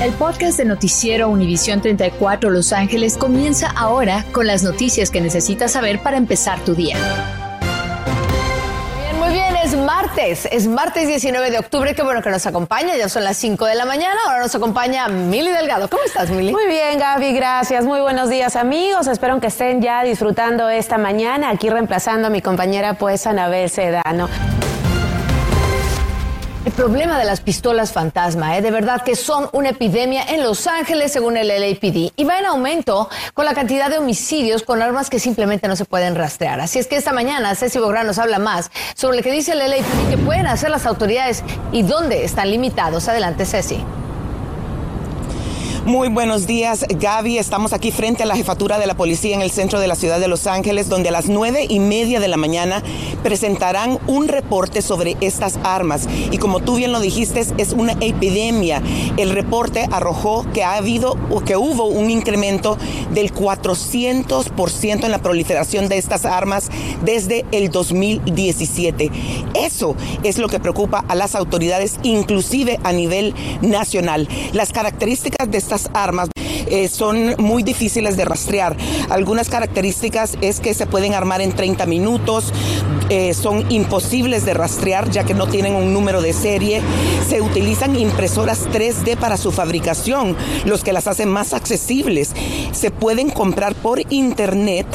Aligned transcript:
El 0.00 0.14
podcast 0.14 0.56
de 0.56 0.64
Noticiero 0.64 1.28
Univisión 1.28 1.82
34 1.82 2.48
Los 2.48 2.72
Ángeles 2.72 3.18
comienza 3.18 3.70
ahora 3.76 4.24
con 4.32 4.46
las 4.46 4.62
noticias 4.62 5.10
que 5.10 5.20
necesitas 5.20 5.72
saber 5.72 6.02
para 6.02 6.16
empezar 6.16 6.58
tu 6.60 6.74
día. 6.74 6.96
Bien, 8.96 9.18
muy 9.18 9.28
bien, 9.28 9.54
es 9.62 9.76
martes, 9.76 10.48
es 10.50 10.66
martes 10.66 11.06
19 11.06 11.50
de 11.50 11.58
octubre, 11.58 11.94
qué 11.94 12.02
bueno 12.02 12.22
que 12.22 12.30
nos 12.30 12.46
acompaña, 12.46 12.96
ya 12.96 13.10
son 13.10 13.24
las 13.24 13.36
5 13.36 13.66
de 13.66 13.74
la 13.74 13.84
mañana, 13.84 14.18
ahora 14.24 14.40
nos 14.40 14.54
acompaña 14.54 15.06
Mili 15.08 15.50
Delgado. 15.50 15.90
¿Cómo 15.90 16.02
estás, 16.02 16.30
Mili? 16.30 16.50
Muy 16.50 16.66
bien, 16.66 16.98
Gaby, 16.98 17.34
gracias. 17.34 17.84
Muy 17.84 18.00
buenos 18.00 18.30
días, 18.30 18.56
amigos. 18.56 19.06
Espero 19.06 19.38
que 19.38 19.48
estén 19.48 19.82
ya 19.82 20.02
disfrutando 20.02 20.70
esta 20.70 20.96
mañana, 20.96 21.50
aquí 21.50 21.68
reemplazando 21.68 22.28
a 22.28 22.30
mi 22.30 22.40
compañera, 22.40 22.94
pues, 22.94 23.26
Anabel 23.26 23.68
Sedano. 23.68 24.30
El 26.62 26.72
problema 26.72 27.18
de 27.18 27.24
las 27.24 27.40
pistolas 27.40 27.90
fantasma, 27.90 28.58
¿eh? 28.58 28.60
de 28.60 28.70
verdad 28.70 29.02
que 29.02 29.16
son 29.16 29.48
una 29.52 29.70
epidemia 29.70 30.24
en 30.28 30.42
Los 30.42 30.66
Ángeles, 30.66 31.10
según 31.10 31.38
el 31.38 31.48
LAPD, 31.48 32.12
y 32.14 32.24
va 32.24 32.38
en 32.38 32.44
aumento 32.44 33.08
con 33.32 33.46
la 33.46 33.54
cantidad 33.54 33.88
de 33.88 33.96
homicidios 33.96 34.62
con 34.62 34.82
armas 34.82 35.08
que 35.08 35.18
simplemente 35.18 35.68
no 35.68 35.76
se 35.76 35.86
pueden 35.86 36.16
rastrear. 36.16 36.60
Así 36.60 36.78
es 36.78 36.86
que 36.86 36.96
esta 36.96 37.14
mañana 37.14 37.54
Ceci 37.54 37.78
Bográn 37.78 38.06
nos 38.06 38.18
habla 38.18 38.38
más 38.38 38.70
sobre 38.94 39.16
lo 39.16 39.22
que 39.22 39.32
dice 39.32 39.52
el 39.52 39.58
LAPD 39.60 40.10
que 40.10 40.18
pueden 40.18 40.46
hacer 40.46 40.68
las 40.68 40.84
autoridades 40.84 41.42
y 41.72 41.80
dónde 41.82 42.24
están 42.24 42.50
limitados. 42.50 43.08
Adelante, 43.08 43.46
Ceci. 43.46 43.82
Muy 45.90 46.08
buenos 46.08 46.46
días, 46.46 46.86
Gaby. 46.88 47.38
Estamos 47.38 47.72
aquí 47.72 47.90
frente 47.90 48.22
a 48.22 48.26
la 48.26 48.36
jefatura 48.36 48.78
de 48.78 48.86
la 48.86 48.96
policía 48.96 49.34
en 49.34 49.42
el 49.42 49.50
centro 49.50 49.80
de 49.80 49.88
la 49.88 49.96
ciudad 49.96 50.20
de 50.20 50.28
Los 50.28 50.46
Ángeles, 50.46 50.88
donde 50.88 51.08
a 51.08 51.12
las 51.12 51.28
nueve 51.28 51.66
y 51.68 51.80
media 51.80 52.20
de 52.20 52.28
la 52.28 52.36
mañana 52.36 52.80
presentarán 53.24 53.98
un 54.06 54.28
reporte 54.28 54.82
sobre 54.82 55.16
estas 55.20 55.58
armas. 55.64 56.08
Y 56.30 56.38
como 56.38 56.60
tú 56.60 56.76
bien 56.76 56.92
lo 56.92 57.00
dijiste, 57.00 57.44
es 57.58 57.72
una 57.72 57.94
epidemia. 58.00 58.80
El 59.16 59.30
reporte 59.30 59.88
arrojó 59.90 60.46
que 60.52 60.62
ha 60.62 60.76
habido 60.76 61.18
o 61.28 61.40
que 61.40 61.56
hubo 61.56 61.86
un 61.86 62.08
incremento 62.08 62.78
del 63.12 63.34
400% 63.34 65.04
en 65.04 65.10
la 65.10 65.18
proliferación 65.18 65.88
de 65.88 65.98
estas 65.98 66.24
armas 66.24 66.70
desde 67.04 67.44
el 67.50 67.72
2017. 67.72 69.10
Eso 69.54 69.96
es 70.22 70.38
lo 70.38 70.48
que 70.48 70.60
preocupa 70.60 71.04
a 71.08 71.16
las 71.16 71.34
autoridades, 71.34 71.96
inclusive 72.04 72.78
a 72.84 72.92
nivel 72.92 73.34
nacional. 73.60 74.28
Las 74.52 74.72
características 74.72 75.50
de 75.50 75.58
estas 75.58 75.79
armas 75.94 76.28
eh, 76.66 76.88
son 76.88 77.34
muy 77.38 77.62
difíciles 77.62 78.16
de 78.16 78.24
rastrear. 78.24 78.76
Algunas 79.08 79.48
características 79.48 80.36
es 80.40 80.60
que 80.60 80.74
se 80.74 80.86
pueden 80.86 81.14
armar 81.14 81.40
en 81.40 81.52
30 81.52 81.86
minutos, 81.86 82.52
eh, 83.10 83.34
son 83.34 83.70
imposibles 83.70 84.44
de 84.44 84.54
rastrear 84.54 85.10
ya 85.10 85.24
que 85.24 85.34
no 85.34 85.48
tienen 85.48 85.74
un 85.74 85.92
número 85.92 86.22
de 86.22 86.32
serie. 86.32 86.80
Se 87.28 87.40
utilizan 87.40 87.98
impresoras 87.98 88.68
3D 88.70 89.16
para 89.16 89.36
su 89.36 89.52
fabricación, 89.52 90.36
los 90.64 90.84
que 90.84 90.92
las 90.92 91.06
hacen 91.06 91.28
más 91.28 91.52
accesibles. 91.52 92.30
Se 92.72 92.90
pueden 92.90 93.30
comprar 93.30 93.74
por 93.74 94.00
internet 94.12 94.86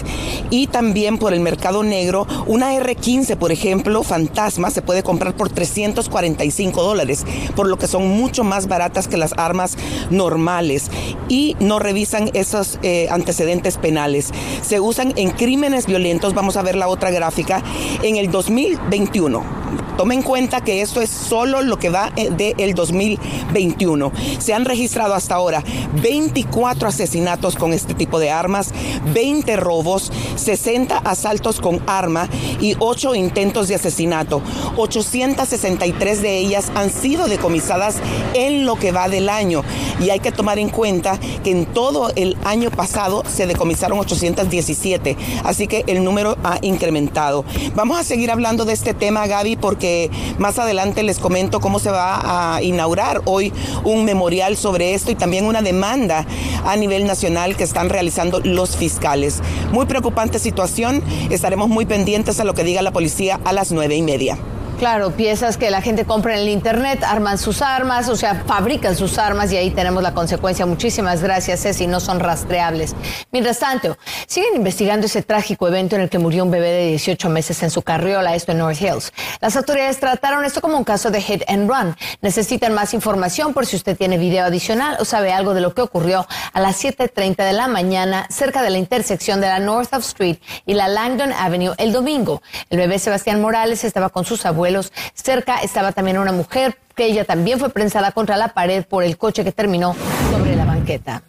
y 0.49 0.67
también 0.67 1.17
por 1.17 1.33
el 1.33 1.41
mercado 1.41 1.83
negro. 1.83 2.25
Una 2.47 2.73
R15, 2.73 3.35
por 3.35 3.52
ejemplo, 3.52 4.03
fantasma, 4.03 4.72
se 4.72 4.81
puede 4.81 5.03
comprar 5.03 5.35
por 5.35 5.50
345 5.50 6.83
dólares, 6.83 7.25
por 7.55 7.67
lo 7.67 7.77
que 7.77 7.88
son 7.88 8.07
mucho 8.07 8.44
más 8.44 8.67
baratas 8.67 9.07
que 9.07 9.17
las 9.17 9.33
armas 9.38 9.77
normales 10.09 10.89
y 11.27 11.55
no 11.59 11.79
revisan 11.79 12.29
esos 12.33 12.79
eh, 12.81 13.07
antecedentes 13.09 13.77
penales. 13.77 14.31
Se 14.61 14.79
usan 14.79 15.13
en 15.17 15.31
crímenes 15.31 15.85
violentos, 15.85 16.33
vamos 16.33 16.57
a 16.57 16.61
ver 16.61 16.75
la 16.75 16.88
otra 16.88 17.11
gráfica, 17.11 17.61
en 18.06 18.17
el 18.17 18.30
2021. 18.30 19.64
Tome 19.98 20.16
en 20.16 20.23
cuenta 20.23 20.62
que 20.62 20.81
esto 20.81 21.02
es 21.02 21.09
solo 21.09 21.62
lo 21.62 21.80
que 21.80 21.90
va 21.90 22.12
del 22.12 22.36
de 22.36 22.73
2021. 22.76 24.12
Se 24.40 24.54
han 24.54 24.66
registrado 24.66 25.14
hasta 25.14 25.36
ahora 25.36 25.64
24 26.02 26.88
asesinatos 26.88 27.56
con 27.56 27.73
este 27.73 27.94
tipo 27.94 28.20
de 28.20 28.31
armas, 28.31 28.73
20 29.14 29.56
robos, 29.56 30.12
60 30.36 30.98
asaltos 30.98 31.59
con 31.59 31.81
arma 31.88 32.28
y 32.59 32.75
8 32.80 33.16
intentos 33.16 33.68
de 33.68 33.75
asesinato. 33.75 34.41
863 34.78 36.22
de 36.22 36.38
ellas 36.38 36.72
han 36.75 36.90
sido 36.90 37.28
decomisadas 37.28 37.97
en 38.34 38.66
lo 38.66 38.75
que 38.75 38.91
va 38.91 39.08
del 39.09 39.30
año. 39.30 39.64
Y 40.00 40.09
hay 40.09 40.19
que 40.19 40.31
tomar 40.31 40.59
en 40.59 40.69
cuenta 40.69 41.19
que 41.44 41.52
en 41.52 41.66
todo 41.66 42.12
el 42.16 42.38
año 42.44 42.69
pasado 42.69 43.24
se 43.28 43.47
decomisaron 43.47 44.00
817. 44.00 45.18
Así 45.44 45.68
que 45.68 45.84
el 45.88 46.03
número 46.03 46.38
ha 46.44 46.59
incrementado. 46.62 47.46
Vamos 47.75 48.00
a 48.00 48.03
seguir 48.03 48.31
hablando 48.31 48.66
de 48.66 48.74
este 48.74 48.94
tema, 48.94 49.28
Gaby, 49.28 49.56
porque 49.66 50.12
más 50.38 50.59
adelante 50.59 51.02
les 51.02 51.18
comento 51.18 51.59
cómo 51.59 51.80
se 51.80 51.90
va 51.90 52.56
a 52.56 52.62
inaugurar 52.62 53.24
hoy 53.26 53.52
un 53.84 54.06
memorial 54.06 54.58
sobre 54.58 54.94
esto 54.94 55.09
y 55.09 55.16
también 55.16 55.44
una 55.46 55.64
demanda 55.64 56.28
a 56.64 56.76
nivel 56.76 57.08
nacional 57.08 57.56
que 57.56 57.64
están 57.64 57.90
realizando 57.90 58.42
los 58.42 58.78
fiscales. 58.78 59.42
Muy 59.72 59.88
preocupante 59.88 60.38
situación. 60.38 61.02
Estaremos 61.31 61.68
muy 61.68 61.88
pendientes 61.88 62.40
a 62.40 62.44
lo 62.44 62.53
que 62.53 62.64
diga 62.64 62.84
la 62.84 62.92
policía 62.92 63.40
a 63.44 63.53
las 63.53 63.72
nueve 63.72 63.96
y 63.96 64.03
media. 64.03 64.38
Claro, 64.80 65.12
piezas 65.12 65.56
que 65.56 65.69
la 65.69 65.81
gente 65.81 66.03
compra 66.03 66.34
en 66.34 66.41
el 66.41 66.50
Internet, 66.50 67.02
arman 67.02 67.38
sus 67.38 67.62
armas, 67.62 68.09
o 68.09 68.18
sea, 68.18 68.44
fabrican 68.46 68.94
sus 68.97 69.18
armas 69.18 69.50
y 69.53 69.56
ahí 69.56 69.72
tenemos 69.72 70.03
la 70.03 70.13
consecuencia. 70.13 70.66
Muchísimas 70.66 71.24
gracias, 71.24 71.62
Ceci, 71.62 71.88
no 71.88 72.02
son 72.02 72.19
rastreables. 72.19 72.94
Mientras 73.31 73.59
tanto, 73.59 73.97
siguen 74.28 74.58
investigando 74.58 75.06
ese 75.06 75.22
trágico 75.22 75.69
evento 75.69 75.96
en 75.96 76.02
el 76.02 76.09
que 76.09 76.19
murió 76.19 76.44
un 76.44 76.52
bebé 76.52 76.72
de 76.72 76.88
18 76.90 77.30
meses 77.30 77.64
en 77.64 77.72
su 77.72 77.84
carriola, 77.84 78.35
esto 78.35 78.52
en 78.52 78.58
North 78.58 78.81
Hills. 78.81 79.14
Las 79.40 79.56
autoridades 79.56 79.97
trataron 80.02 80.44
esto 80.44 80.59
como 80.59 80.78
un 80.78 80.84
caso 80.84 81.09
de 81.09 81.22
hit 81.22 81.44
and 81.47 81.69
run. 81.69 81.96
Necesitan 82.22 82.74
más 82.74 82.94
información 82.94 83.53
por 83.53 83.66
si 83.66 83.78
usted 83.78 83.96
tiene 83.96 84.18
video 84.18 84.44
adicional 84.44 84.97
o 85.00 85.06
sabe 85.06 85.31
algo 85.31 85.53
de 85.53 85.62
lo 85.62 85.74
que 85.74 85.84
ocurrió 85.84 86.28
a 86.52 86.59
las 86.59 86.84
7.30 86.84 87.46
de 87.46 87.53
la 87.53 87.69
mañana 87.69 88.28
cerca 88.30 88.62
de 88.62 88.72
la 88.72 88.78
intersección 88.78 89.40
de 89.40 89.47
la 89.47 89.59
North 89.59 89.94
of 89.94 90.03
Street 90.03 90.38
y 90.66 90.74
la 90.74 90.90
Langdon 90.90 91.31
Avenue 91.31 91.75
el 91.78 91.94
domingo. 91.94 92.41
El 92.69 92.78
bebé 92.78 93.00
Sebastián 93.00 93.40
Morales 93.40 93.85
estaba 93.85 94.09
con 94.09 94.25
sus 94.25 94.46
abuelos 94.46 94.65
Cerca 95.14 95.59
estaba 95.59 95.92
también 95.92 96.18
una 96.18 96.31
mujer 96.31 96.78
que 96.96 97.06
ella 97.06 97.26
también 97.26 97.59
fue 97.59 97.70
prensada 97.70 98.12
contra 98.12 98.38
la 98.38 98.50
pared 98.50 98.86
por 98.86 99.03
el 99.03 99.18
coche 99.18 99.44
que 99.44 99.52
terminó 99.52 99.96
sobre 100.31 100.56
la 100.56 100.66
banqueta. 100.66 101.22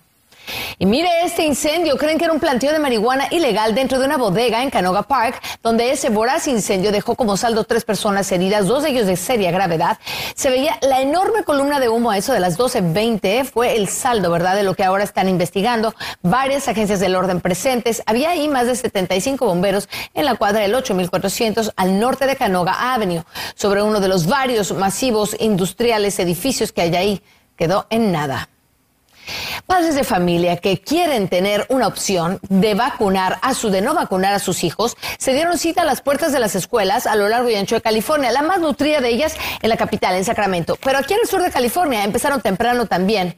Y 0.79 0.85
mire 0.85 1.09
este 1.25 1.43
incendio, 1.43 1.97
creen 1.97 2.19
que 2.19 2.25
era 2.25 2.35
un 2.35 2.41
planteo 2.41 2.71
de 2.71 2.79
marihuana 2.79 3.29
ilegal 3.31 3.75
dentro 3.75 3.99
de 3.99 4.05
una 4.05 4.19
bodega 4.19 4.63
en 4.63 4.69
Canoga 4.69 5.05
Park, 5.05 5.41
donde 5.63 5.91
ese 5.91 6.11
voraz 6.11 6.49
incendio 6.49 6.93
dejó 6.93 7.15
como 7.15 7.39
saldo 7.39 7.65
tres 7.65 7.83
personas 7.83 8.31
heridas, 8.31 8.67
dos 8.67 8.83
de 8.83 8.91
ellos 8.91 9.07
de 9.07 9.17
seria 9.17 9.51
gravedad. 9.51 9.97
Se 10.35 10.51
veía 10.51 10.79
la 10.83 11.01
enorme 11.01 11.45
columna 11.45 11.81
de 11.81 11.89
humo 11.89 12.11
a 12.11 12.19
eso 12.19 12.35
de 12.35 12.41
las 12.41 12.59
12.20, 12.59 13.47
fue 13.47 13.75
el 13.75 13.89
saldo, 13.89 14.31
¿verdad?, 14.31 14.55
de 14.55 14.65
lo 14.65 14.75
que 14.75 14.85
ahora 14.85 15.03
están 15.03 15.31
investigando 15.31 15.95
varias 16.21 16.69
agencias 16.69 17.01
del 17.01 17.17
orden 17.17 17.41
presentes. 17.41 18.03
Había 18.05 18.29
ahí 18.29 18.47
más 18.47 18.67
de 18.67 18.77
75 18.77 19.47
bomberos 19.47 19.89
en 20.13 20.27
la 20.27 20.35
cuadra 20.35 20.61
del 20.61 20.75
8400 20.75 21.73
al 21.75 21.99
norte 21.99 22.27
de 22.27 22.37
Canoga 22.37 22.93
Avenue, 22.93 23.25
sobre 23.55 23.81
uno 23.81 23.99
de 23.99 24.09
los 24.09 24.27
varios 24.27 24.73
masivos 24.73 25.35
industriales 25.41 26.19
edificios 26.19 26.71
que 26.71 26.83
hay 26.83 26.95
ahí. 26.97 27.23
Quedó 27.57 27.87
en 27.89 28.13
nada. 28.13 28.51
Padres 29.67 29.97
de 29.97 30.05
familia 30.05 30.59
que 30.59 30.81
quieren 30.81 31.29
tener 31.29 31.67
una 31.71 31.89
opción 31.89 32.39
de 32.49 32.75
vacunar 32.75 33.39
a 33.43 33.53
su, 33.53 33.69
de 33.71 33.81
no 33.81 33.95
vacunar 33.95 34.33
a 34.33 34.39
sus 34.39 34.63
hijos, 34.63 34.97
se 35.19 35.33
dieron 35.33 35.59
cita 35.59 35.83
a 35.83 35.85
las 35.85 36.03
puertas 36.03 36.33
de 36.33 36.39
las 36.39 36.55
escuelas 36.55 37.07
a 37.07 37.17
lo 37.17 37.29
largo 37.29 37.51
y 37.51 37.57
ancho 37.57 37.75
de 37.75 37.81
California, 37.81 38.31
la 38.31 38.43
más 38.43 38.61
nutrida 38.61 39.01
de 39.01 39.09
ellas 39.09 39.37
en 39.61 39.69
la 39.69 39.77
capital, 39.77 40.15
en 40.15 40.25
Sacramento. 40.25 40.79
Pero 40.85 40.99
aquí 40.99 41.15
en 41.15 41.21
el 41.21 41.29
sur 41.29 41.43
de 41.43 41.51
California 41.51 42.05
empezaron 42.05 42.41
temprano 42.41 42.87
también. 42.87 43.35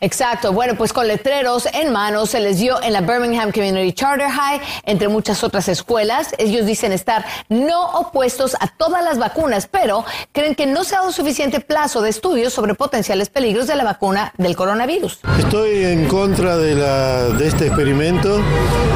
Exacto. 0.00 0.52
Bueno, 0.52 0.74
pues 0.76 0.92
con 0.92 1.06
letreros 1.06 1.66
en 1.72 1.92
mano 1.92 2.26
se 2.26 2.40
les 2.40 2.58
dio 2.58 2.82
en 2.82 2.92
la 2.92 3.00
Birmingham 3.02 3.52
Community 3.52 3.92
Charter 3.92 4.28
High, 4.30 4.60
entre 4.84 5.08
muchas 5.08 5.44
otras 5.44 5.68
escuelas. 5.68 6.34
Ellos 6.38 6.64
dicen 6.66 6.92
estar 6.92 7.24
no 7.48 7.90
opuestos 7.92 8.56
a 8.60 8.68
todas 8.68 9.04
las 9.04 9.18
vacunas, 9.18 9.68
pero 9.70 10.04
creen 10.32 10.54
que 10.54 10.66
no 10.66 10.84
se 10.84 10.94
ha 10.94 11.00
dado 11.00 11.12
suficiente 11.12 11.60
plazo 11.60 12.00
de 12.00 12.10
estudios 12.10 12.52
sobre 12.52 12.74
potenciales 12.74 13.28
peligros 13.28 13.66
de 13.66 13.76
la 13.76 13.84
vacuna 13.84 14.32
del 14.38 14.56
coronavirus. 14.56 15.20
Estoy 15.38 15.84
en 15.84 16.08
contra 16.08 16.56
de, 16.56 16.74
la, 16.74 17.28
de 17.28 17.46
este 17.46 17.66
experimento. 17.66 18.40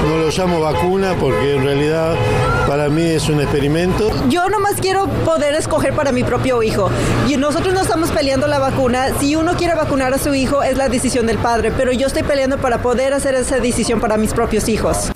No 0.08 0.16
lo 0.18 0.30
llamo 0.30 0.60
vacuna 0.60 1.14
porque 1.20 1.56
en 1.56 1.64
realidad 1.64 2.14
para 2.66 2.88
mí 2.88 3.02
es 3.02 3.28
un 3.28 3.40
experimento. 3.40 4.10
Yo 4.28 4.48
nomás 4.48 4.74
quiero 4.80 5.06
poder 5.24 5.54
escoger 5.54 5.94
para 5.94 6.12
mi 6.12 6.24
propio 6.24 6.62
hijo. 6.62 6.90
Y 7.28 7.36
nosotros 7.36 7.74
no 7.74 7.82
estamos 7.82 8.10
peleando 8.10 8.46
la 8.46 8.58
vacuna. 8.58 9.08
Si 9.20 9.36
uno 9.36 9.54
quiere 9.54 9.74
vacunar 9.74 10.14
a 10.14 10.18
su 10.18 10.34
hijo, 10.34 10.62
es 10.62 10.76
la 10.76 10.88
decisión 10.94 11.26
del 11.26 11.38
padre, 11.38 11.72
pero 11.76 11.90
yo 11.92 12.06
estoy 12.06 12.22
peleando 12.22 12.58
para 12.58 12.80
poder 12.80 13.14
hacer 13.14 13.34
esa 13.34 13.58
decisión 13.58 14.00
para 14.00 14.16
mis 14.16 14.32
propios 14.32 14.68
hijos. 14.68 15.10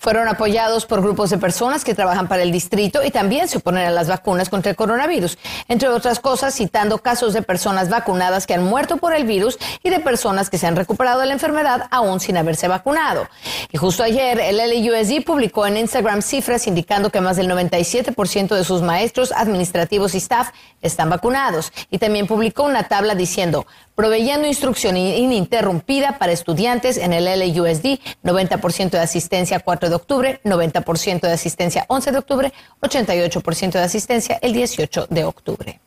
Fueron 0.00 0.28
apoyados 0.28 0.86
por 0.86 1.02
grupos 1.02 1.28
de 1.28 1.36
personas 1.36 1.84
que 1.84 1.94
trabajan 1.94 2.26
para 2.26 2.42
el 2.42 2.50
distrito 2.50 3.04
y 3.04 3.10
también 3.10 3.48
se 3.48 3.58
oponen 3.58 3.86
a 3.86 3.90
las 3.90 4.08
vacunas 4.08 4.48
contra 4.48 4.70
el 4.70 4.76
coronavirus, 4.76 5.36
entre 5.68 5.90
otras 5.90 6.20
cosas 6.20 6.54
citando 6.54 6.96
casos 6.96 7.34
de 7.34 7.42
personas 7.42 7.90
vacunadas 7.90 8.46
que 8.46 8.54
han 8.54 8.64
muerto 8.64 8.96
por 8.96 9.14
el 9.14 9.24
virus 9.26 9.58
y 9.82 9.90
de 9.90 10.00
personas 10.00 10.48
que 10.48 10.56
se 10.56 10.66
han 10.66 10.74
recuperado 10.74 11.20
de 11.20 11.26
la 11.26 11.34
enfermedad 11.34 11.86
aún 11.90 12.18
sin 12.18 12.38
haberse 12.38 12.66
vacunado. 12.66 13.28
Y 13.70 13.76
justo 13.76 14.02
ayer 14.02 14.40
el 14.40 14.56
LUSD 14.56 15.22
publicó 15.22 15.66
en 15.66 15.76
Instagram 15.76 16.22
cifras 16.22 16.66
indicando 16.66 17.10
que 17.10 17.20
más 17.20 17.36
del 17.36 17.50
97% 17.50 18.54
de 18.54 18.64
sus 18.64 18.80
maestros, 18.80 19.32
administrativos 19.36 20.14
y 20.14 20.18
staff 20.18 20.48
están 20.80 21.10
vacunados. 21.10 21.74
Y 21.90 21.98
también 21.98 22.26
publicó 22.26 22.62
una 22.62 22.84
tabla 22.84 23.14
diciendo, 23.14 23.66
proveyendo 23.94 24.48
instrucción 24.48 24.96
ininterrumpida 24.96 26.16
para 26.16 26.32
estudiantes 26.32 26.96
en 26.96 27.12
el 27.12 27.26
LUSD, 27.26 27.98
90% 28.24 28.90
de 28.92 29.00
asistencia 29.00 29.60
4 29.60 29.89
de 29.90 29.96
octubre, 29.96 30.40
90% 30.44 31.20
de 31.20 31.32
asistencia 31.32 31.84
11 31.88 32.12
de 32.12 32.18
octubre, 32.18 32.52
88% 32.80 33.72
de 33.72 33.80
asistencia 33.80 34.38
el 34.40 34.54
18 34.54 35.08
de 35.10 35.24
octubre. 35.24 35.80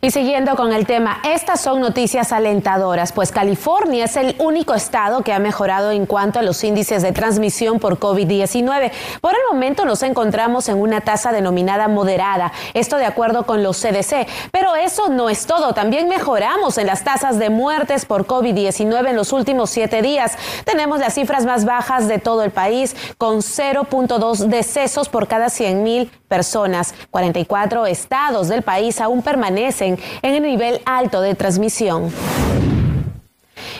Y 0.00 0.10
siguiendo 0.10 0.56
con 0.56 0.72
el 0.72 0.86
tema, 0.86 1.20
estas 1.24 1.60
son 1.60 1.80
noticias 1.80 2.32
alentadoras, 2.32 3.12
pues 3.12 3.32
California 3.32 4.04
es 4.04 4.16
el 4.16 4.34
único 4.38 4.74
estado 4.74 5.22
que 5.22 5.32
ha 5.32 5.38
mejorado 5.38 5.90
en 5.90 6.06
cuanto 6.06 6.38
a 6.38 6.42
los 6.42 6.62
índices 6.64 7.02
de 7.02 7.12
transmisión 7.12 7.78
por 7.78 7.98
COVID-19. 7.98 8.92
Por 9.20 9.34
el 9.34 9.40
momento 9.50 9.84
nos 9.84 10.02
encontramos 10.02 10.68
en 10.68 10.78
una 10.78 11.00
tasa 11.00 11.32
denominada 11.32 11.88
moderada, 11.88 12.52
esto 12.74 12.96
de 12.96 13.06
acuerdo 13.06 13.44
con 13.44 13.62
los 13.62 13.80
CDC. 13.80 14.26
Pero 14.50 14.76
eso 14.76 15.08
no 15.08 15.28
es 15.28 15.46
todo, 15.46 15.74
también 15.74 16.08
mejoramos 16.08 16.78
en 16.78 16.86
las 16.86 17.04
tasas 17.04 17.38
de 17.38 17.50
muertes 17.50 18.06
por 18.06 18.26
COVID-19 18.26 19.10
en 19.10 19.16
los 19.16 19.32
últimos 19.32 19.70
siete 19.70 20.02
días. 20.02 20.36
Tenemos 20.64 20.98
las 20.98 21.14
cifras 21.14 21.44
más 21.44 21.64
bajas 21.64 22.08
de 22.08 22.18
todo 22.18 22.42
el 22.42 22.50
país, 22.50 22.96
con 23.18 23.38
0.2 23.38 24.46
decesos 24.46 25.08
por 25.08 25.28
cada 25.28 25.50
100 25.50 25.82
mil 25.82 26.10
personas. 26.30 26.94
44 27.10 27.86
estados 27.86 28.48
del 28.48 28.62
país 28.62 29.00
aún 29.00 29.20
permanecen 29.20 29.98
en 30.22 30.34
el 30.34 30.42
nivel 30.42 30.80
alto 30.86 31.20
de 31.20 31.34
transmisión. 31.34 32.10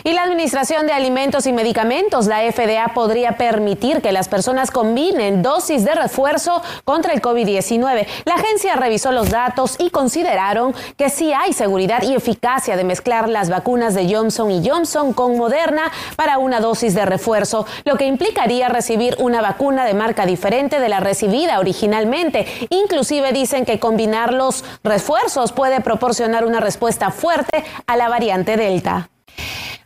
Y 0.03 0.13
la 0.13 0.23
Administración 0.23 0.87
de 0.87 0.93
Alimentos 0.93 1.45
y 1.47 1.53
Medicamentos, 1.53 2.27
la 2.27 2.39
FDA, 2.51 2.93
podría 2.93 3.33
permitir 3.33 4.01
que 4.01 4.11
las 4.11 4.27
personas 4.27 4.71
combinen 4.71 5.41
dosis 5.41 5.83
de 5.83 5.93
refuerzo 5.93 6.61
contra 6.85 7.13
el 7.13 7.21
COVID-19. 7.21 8.07
La 8.25 8.35
agencia 8.35 8.75
revisó 8.75 9.11
los 9.11 9.29
datos 9.29 9.75
y 9.79 9.89
consideraron 9.89 10.73
que 10.97 11.09
sí 11.09 11.33
hay 11.33 11.53
seguridad 11.53 12.03
y 12.03 12.15
eficacia 12.15 12.75
de 12.75 12.83
mezclar 12.83 13.29
las 13.29 13.49
vacunas 13.49 13.93
de 13.93 14.13
Johnson 14.13 14.51
y 14.51 14.67
Johnson 14.67 15.13
con 15.13 15.37
Moderna 15.37 15.91
para 16.15 16.37
una 16.37 16.59
dosis 16.59 16.93
de 16.93 17.05
refuerzo, 17.05 17.65
lo 17.85 17.95
que 17.95 18.05
implicaría 18.05 18.69
recibir 18.69 19.15
una 19.19 19.41
vacuna 19.41 19.85
de 19.85 19.93
marca 19.93 20.25
diferente 20.25 20.79
de 20.79 20.89
la 20.89 20.99
recibida 20.99 21.59
originalmente. 21.59 22.45
Inclusive 22.69 23.31
dicen 23.31 23.65
que 23.65 23.79
combinar 23.79 24.33
los 24.33 24.63
refuerzos 24.83 25.51
puede 25.51 25.81
proporcionar 25.81 26.45
una 26.45 26.59
respuesta 26.59 27.11
fuerte 27.11 27.63
a 27.87 27.95
la 27.95 28.09
variante 28.09 28.57
Delta. 28.57 29.09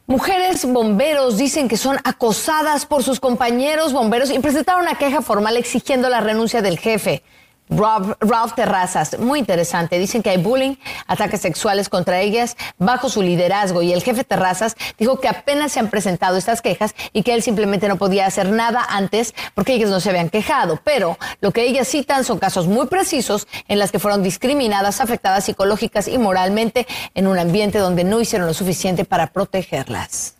Mujeres 0.08 0.72
bomberos 0.72 1.36
dicen 1.36 1.68
que 1.68 1.78
son 1.78 1.98
acosadas 2.04 2.86
por 2.86 3.02
sus 3.02 3.20
compañeros 3.20 3.92
bomberos 3.92 4.30
y 4.30 4.38
presentaron 4.38 4.84
una 4.84 5.00
queja 5.00 5.24
formal 5.24 5.58
exigiendo 5.58 6.10
la 6.10 6.22
renuncia 6.22 6.62
del 6.62 6.78
jefe. 6.78 7.24
Ralph 7.70 8.54
Terrazas, 8.56 9.18
muy 9.18 9.40
interesante. 9.40 9.98
Dicen 9.98 10.22
que 10.22 10.30
hay 10.30 10.38
bullying, 10.38 10.76
ataques 11.08 11.42
sexuales 11.42 11.90
contra 11.90 12.22
ellas 12.22 12.58
bajo 12.78 13.10
su 13.10 13.22
liderazgo. 13.22 13.82
Y 13.82 13.92
el 13.92 14.04
jefe 14.04 14.24
Terrazas 14.24 14.76
dijo 14.98 15.20
que 15.20 15.28
apenas 15.28 15.72
se 15.72 15.80
han 15.80 15.90
presentado 15.90 16.38
estas 16.38 16.62
quejas 16.62 16.96
y 17.12 17.24
que 17.24 17.34
él 17.34 17.42
simplemente 17.42 17.88
no 17.88 17.98
podía 17.98 18.26
hacer 18.26 18.50
nada 18.50 18.86
antes 18.88 19.34
porque 19.56 19.74
ellas 19.74 19.90
no 19.90 20.00
se 20.00 20.10
habían 20.10 20.30
quejado. 20.30 20.80
Pero 20.84 21.18
lo 21.42 21.52
que 21.52 21.64
ellas 21.64 21.88
citan 21.88 22.24
son 22.24 22.40
casos 22.40 22.68
muy 22.68 22.88
precisos 22.88 23.48
en 23.68 23.80
las 23.80 23.92
que 23.92 24.00
fueron 24.00 24.24
discriminadas, 24.24 25.02
afectadas 25.02 25.46
psicológicas 25.46 26.08
y 26.08 26.18
moralmente 26.18 26.88
en 27.14 27.28
un 27.28 27.40
ambiente 27.40 27.80
donde 27.80 28.04
no 28.04 28.22
hicieron 28.22 28.48
lo 28.48 28.54
suficiente 28.54 29.06
para 29.06 29.28
protegerlas. 29.28 30.36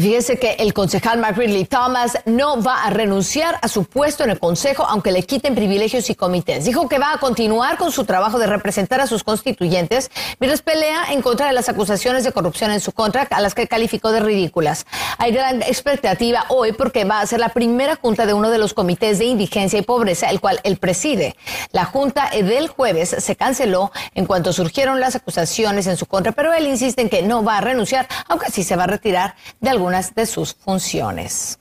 Y 0.00 0.02
fíjese 0.02 0.38
que 0.38 0.52
el 0.52 0.72
concejal 0.72 1.18
Mark 1.18 1.36
Ridley 1.36 1.66
Thomas 1.66 2.16
no 2.24 2.62
va 2.62 2.84
a 2.84 2.88
renunciar 2.88 3.58
a 3.60 3.68
su 3.68 3.84
puesto 3.84 4.24
en 4.24 4.30
el 4.30 4.38
Consejo, 4.38 4.86
aunque 4.86 5.12
le 5.12 5.24
quiten 5.24 5.54
privilegios 5.54 6.08
y 6.08 6.14
comités. 6.14 6.64
Dijo 6.64 6.88
que 6.88 6.98
va 6.98 7.12
a 7.12 7.18
continuar 7.18 7.76
con 7.76 7.92
su 7.92 8.06
trabajo 8.06 8.38
de 8.38 8.46
representar 8.46 9.02
a 9.02 9.06
sus 9.06 9.22
constituyentes 9.22 10.10
mientras 10.38 10.62
pelea 10.62 11.12
en 11.12 11.20
contra 11.20 11.48
de 11.48 11.52
las 11.52 11.68
acusaciones 11.68 12.24
de 12.24 12.32
corrupción 12.32 12.70
en 12.70 12.80
su 12.80 12.92
contra, 12.92 13.24
a 13.30 13.42
las 13.42 13.54
que 13.54 13.68
calificó 13.68 14.10
de 14.10 14.20
ridículas. 14.20 14.86
Hay 15.18 15.32
gran 15.32 15.60
expectativa 15.60 16.46
hoy 16.48 16.72
porque 16.72 17.04
va 17.04 17.20
a 17.20 17.26
ser 17.26 17.40
la 17.40 17.50
primera 17.50 17.96
junta 17.96 18.24
de 18.24 18.32
uno 18.32 18.48
de 18.48 18.56
los 18.56 18.72
comités 18.72 19.18
de 19.18 19.26
indigencia 19.26 19.78
y 19.78 19.82
pobreza, 19.82 20.30
el 20.30 20.40
cual 20.40 20.60
él 20.64 20.78
preside. 20.78 21.36
La 21.72 21.84
junta 21.84 22.30
del 22.30 22.68
jueves 22.68 23.14
se 23.18 23.36
canceló 23.36 23.92
en 24.14 24.24
cuanto 24.24 24.54
surgieron 24.54 24.98
las 24.98 25.14
acusaciones 25.14 25.86
en 25.86 25.98
su 25.98 26.06
contra, 26.06 26.32
pero 26.32 26.54
él 26.54 26.66
insiste 26.68 27.02
en 27.02 27.10
que 27.10 27.20
no 27.20 27.44
va 27.44 27.58
a 27.58 27.60
renunciar, 27.60 28.08
aunque 28.28 28.50
sí 28.50 28.64
se 28.64 28.76
va 28.76 28.84
a 28.84 28.86
retirar 28.86 29.34
de 29.60 29.68
algún 29.94 30.14
de 30.14 30.26
sus 30.26 30.54
funciones. 30.54 31.58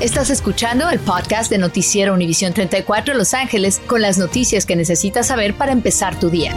Estás 0.00 0.30
escuchando 0.30 0.88
el 0.90 1.00
podcast 1.00 1.50
de 1.50 1.58
Noticiero 1.58 2.14
Univisión 2.14 2.54
34 2.54 3.14
Los 3.14 3.34
Ángeles 3.34 3.80
con 3.86 4.00
las 4.00 4.16
noticias 4.16 4.64
que 4.64 4.76
necesitas 4.76 5.26
saber 5.26 5.54
para 5.54 5.72
empezar 5.72 6.18
tu 6.20 6.30
día. 6.30 6.54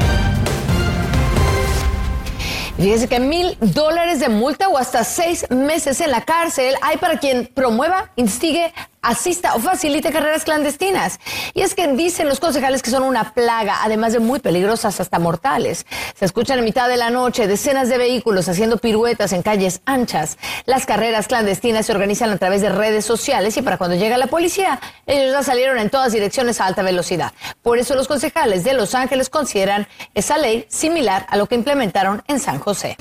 Fíjese 2.77 3.07
que 3.07 3.19
mil 3.19 3.57
dólares 3.59 4.19
de 4.19 4.29
multa 4.29 4.69
o 4.69 4.77
hasta 4.77 5.03
seis 5.03 5.45
meses 5.49 6.01
en 6.01 6.11
la 6.11 6.23
cárcel 6.23 6.75
hay 6.81 6.97
para 6.97 7.19
quien 7.19 7.47
promueva, 7.47 8.11
instigue, 8.15 8.73
asista 9.01 9.55
o 9.55 9.59
facilite 9.59 10.11
carreras 10.11 10.43
clandestinas. 10.43 11.19
Y 11.53 11.61
es 11.61 11.75
que 11.75 11.87
dicen 11.93 12.29
los 12.29 12.39
concejales 12.39 12.81
que 12.81 12.91
son 12.91 13.03
una 13.03 13.33
plaga, 13.33 13.79
además 13.83 14.13
de 14.13 14.19
muy 14.19 14.39
peligrosas 14.39 14.99
hasta 14.99 15.19
mortales. 15.19 15.85
Se 16.17 16.25
escuchan 16.25 16.59
en 16.59 16.65
mitad 16.65 16.87
de 16.87 16.97
la 16.97 17.09
noche 17.09 17.47
decenas 17.47 17.89
de 17.89 17.97
vehículos 17.97 18.47
haciendo 18.47 18.77
piruetas 18.77 19.33
en 19.33 19.41
calles 19.41 19.81
anchas. 19.85 20.37
Las 20.65 20.85
carreras 20.85 21.27
clandestinas 21.27 21.85
se 21.85 21.91
organizan 21.91 22.31
a 22.31 22.37
través 22.37 22.61
de 22.61 22.69
redes 22.69 23.05
sociales 23.05 23.57
y 23.57 23.61
para 23.61 23.77
cuando 23.77 23.95
llega 23.95 24.17
la 24.17 24.27
policía, 24.27 24.79
ellos 25.05 25.31
ya 25.31 25.43
salieron 25.43 25.79
en 25.79 25.89
todas 25.89 26.13
direcciones 26.13 26.61
a 26.61 26.65
alta 26.65 26.83
velocidad. 26.83 27.33
Por 27.61 27.79
eso 27.79 27.95
los 27.95 28.07
concejales 28.07 28.63
de 28.63 28.73
Los 28.73 28.95
Ángeles 28.95 29.29
consideran 29.29 29.87
esa 30.13 30.37
ley 30.37 30.65
similar 30.69 31.25
a 31.29 31.37
lo 31.37 31.47
que 31.47 31.55
implementaron 31.55 32.23
en 32.27 32.39
San 32.39 32.59
José. 32.59 32.97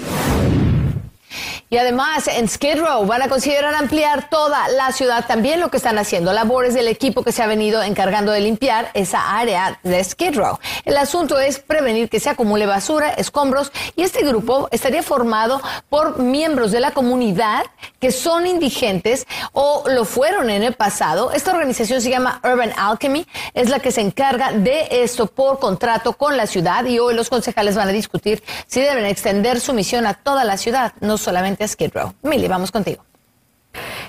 Y 1.73 1.79
además, 1.79 2.27
en 2.27 2.49
Skid 2.49 2.81
Row 2.81 3.07
van 3.07 3.23
a 3.23 3.29
considerar 3.29 3.77
ampliar 3.77 4.29
toda 4.29 4.67
la 4.71 4.91
ciudad. 4.91 5.25
También 5.29 5.61
lo 5.61 5.71
que 5.71 5.77
están 5.77 5.99
haciendo, 5.99 6.33
labores 6.33 6.75
del 6.75 6.89
equipo 6.89 7.23
que 7.23 7.31
se 7.31 7.45
ha 7.45 7.47
venido 7.47 7.81
encargando 7.81 8.33
de 8.33 8.41
limpiar 8.41 8.91
esa 8.93 9.39
área 9.39 9.79
de 9.85 10.03
Skid 10.03 10.35
Row. 10.35 10.59
El 10.85 10.97
asunto 10.97 11.39
es 11.39 11.61
prevenir 11.61 12.09
que 12.09 12.19
se 12.19 12.29
acumule 12.29 12.67
basura, 12.67 13.11
escombros, 13.11 13.71
y 13.95 14.03
este 14.03 14.25
grupo 14.25 14.67
estaría 14.73 15.05
formado 15.05 15.63
por 15.89 16.19
miembros 16.19 16.73
de 16.73 16.81
la 16.81 16.91
comunidad 16.91 17.67
que 18.01 18.11
son 18.11 18.49
indigentes 18.49 19.29
o 19.53 19.85
lo 19.87 20.05
fueron 20.05 20.51
en 20.51 20.65
el 20.65 20.73
pasado. 20.73 21.31
Esta 21.31 21.53
organización 21.53 22.01
se 22.01 22.11
llama 22.11 22.41
Urban 22.43 22.73
Alchemy, 22.77 23.29
es 23.55 23.69
la 23.69 23.79
que 23.79 23.93
se 23.93 24.01
encarga 24.01 24.51
de 24.51 24.89
esto 24.91 25.29
por 25.29 25.61
contrato 25.61 26.15
con 26.15 26.37
la 26.37 26.49
ciudad 26.49 26.85
y 26.87 26.99
hoy 26.99 27.15
los 27.15 27.31
concejales 27.31 27.77
van 27.77 27.89
a 27.89 27.93
discutir 27.93 28.43
si 28.67 28.81
deben 28.81 29.07
extender 29.07 29.61
su 29.61 29.73
misión 29.73 30.05
a 30.07 30.15
toda 30.15 30.43
la 30.43 30.57
ciudad, 30.57 30.95
no 31.01 31.17
solamente 31.17 31.60
Skid 31.67 31.93
Row. 31.95 32.13
Milly, 32.23 32.49
vamos 32.49 32.71
contigo. 32.71 33.05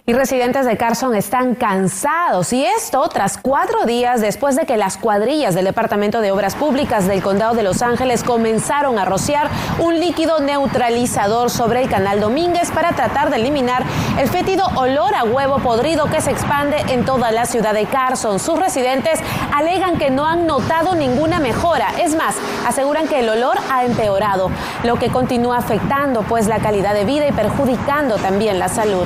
Y 0.07 0.13
residentes 0.13 0.65
de 0.65 0.77
Carson 0.77 1.15
están 1.15 1.53
cansados 1.53 2.51
y 2.53 2.65
esto 2.65 3.07
tras 3.09 3.37
cuatro 3.37 3.85
días 3.85 4.19
después 4.19 4.55
de 4.55 4.65
que 4.65 4.75
las 4.75 4.97
cuadrillas 4.97 5.53
del 5.53 5.65
Departamento 5.65 6.21
de 6.21 6.31
Obras 6.31 6.55
Públicas 6.55 7.07
del 7.07 7.21
Condado 7.21 7.53
de 7.53 7.61
Los 7.61 7.83
Ángeles 7.83 8.23
comenzaron 8.23 8.97
a 8.97 9.05
rociar 9.05 9.51
un 9.77 9.99
líquido 9.99 10.39
neutralizador 10.39 11.51
sobre 11.51 11.83
el 11.83 11.89
canal 11.89 12.19
Domínguez 12.19 12.71
para 12.71 12.93
tratar 12.93 13.29
de 13.29 13.35
eliminar 13.35 13.83
el 14.19 14.27
fétido 14.29 14.65
olor 14.75 15.15
a 15.15 15.23
huevo 15.23 15.59
podrido 15.59 16.05
que 16.09 16.21
se 16.21 16.31
expande 16.31 16.77
en 16.89 17.05
toda 17.05 17.31
la 17.31 17.45
ciudad 17.45 17.73
de 17.73 17.85
Carson. 17.85 18.39
Sus 18.39 18.59
residentes 18.59 19.19
alegan 19.53 19.97
que 19.97 20.09
no 20.09 20.25
han 20.25 20.47
notado 20.47 20.95
ninguna 20.95 21.39
mejora. 21.39 21.87
Es 22.01 22.15
más, 22.15 22.35
aseguran 22.67 23.07
que 23.07 23.19
el 23.19 23.29
olor 23.29 23.57
ha 23.71 23.85
empeorado, 23.85 24.51
lo 24.83 24.95
que 24.95 25.09
continúa 25.09 25.57
afectando 25.57 26.23
pues 26.23 26.47
la 26.47 26.59
calidad 26.59 26.93
de 26.93 27.05
vida 27.05 27.27
y 27.27 27.31
perjudicando 27.31 28.15
también 28.15 28.59
la 28.59 28.67
salud. 28.67 29.05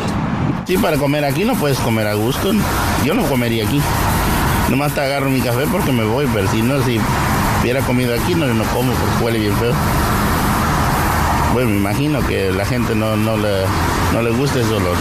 Sí, 0.65 0.77
para 0.77 0.97
comer 0.97 1.25
aquí 1.25 1.45
no 1.45 1.53
puedes 1.55 1.79
comer 1.79 2.07
a 2.07 2.15
gusto. 2.15 2.51
Yo 3.03 3.13
no 3.13 3.23
comería 3.23 3.65
aquí. 3.65 3.81
Nomás 4.69 4.93
te 4.93 5.01
agarro 5.01 5.29
mi 5.29 5.41
café 5.41 5.65
porque 5.71 5.91
me 5.91 6.03
voy, 6.03 6.27
pero 6.33 6.49
si 6.49 6.61
no, 6.63 6.81
si 6.81 6.99
hubiera 7.61 7.81
comido 7.81 8.15
aquí, 8.15 8.33
no, 8.33 8.47
no 8.47 8.63
como 8.65 8.91
porque 8.93 9.23
huele 9.23 9.39
bien 9.39 9.55
feo. 9.57 9.73
Bueno, 11.55 11.69
me 11.69 11.77
imagino 11.77 12.19
que 12.27 12.51
la 12.51 12.65
gente 12.65 12.93
no, 12.95 13.15
no, 13.15 13.37
le, 13.37 13.63
no 14.11 14.21
le 14.21 14.29
gusta 14.31 14.59
ese 14.59 14.73
olor. 14.73 14.97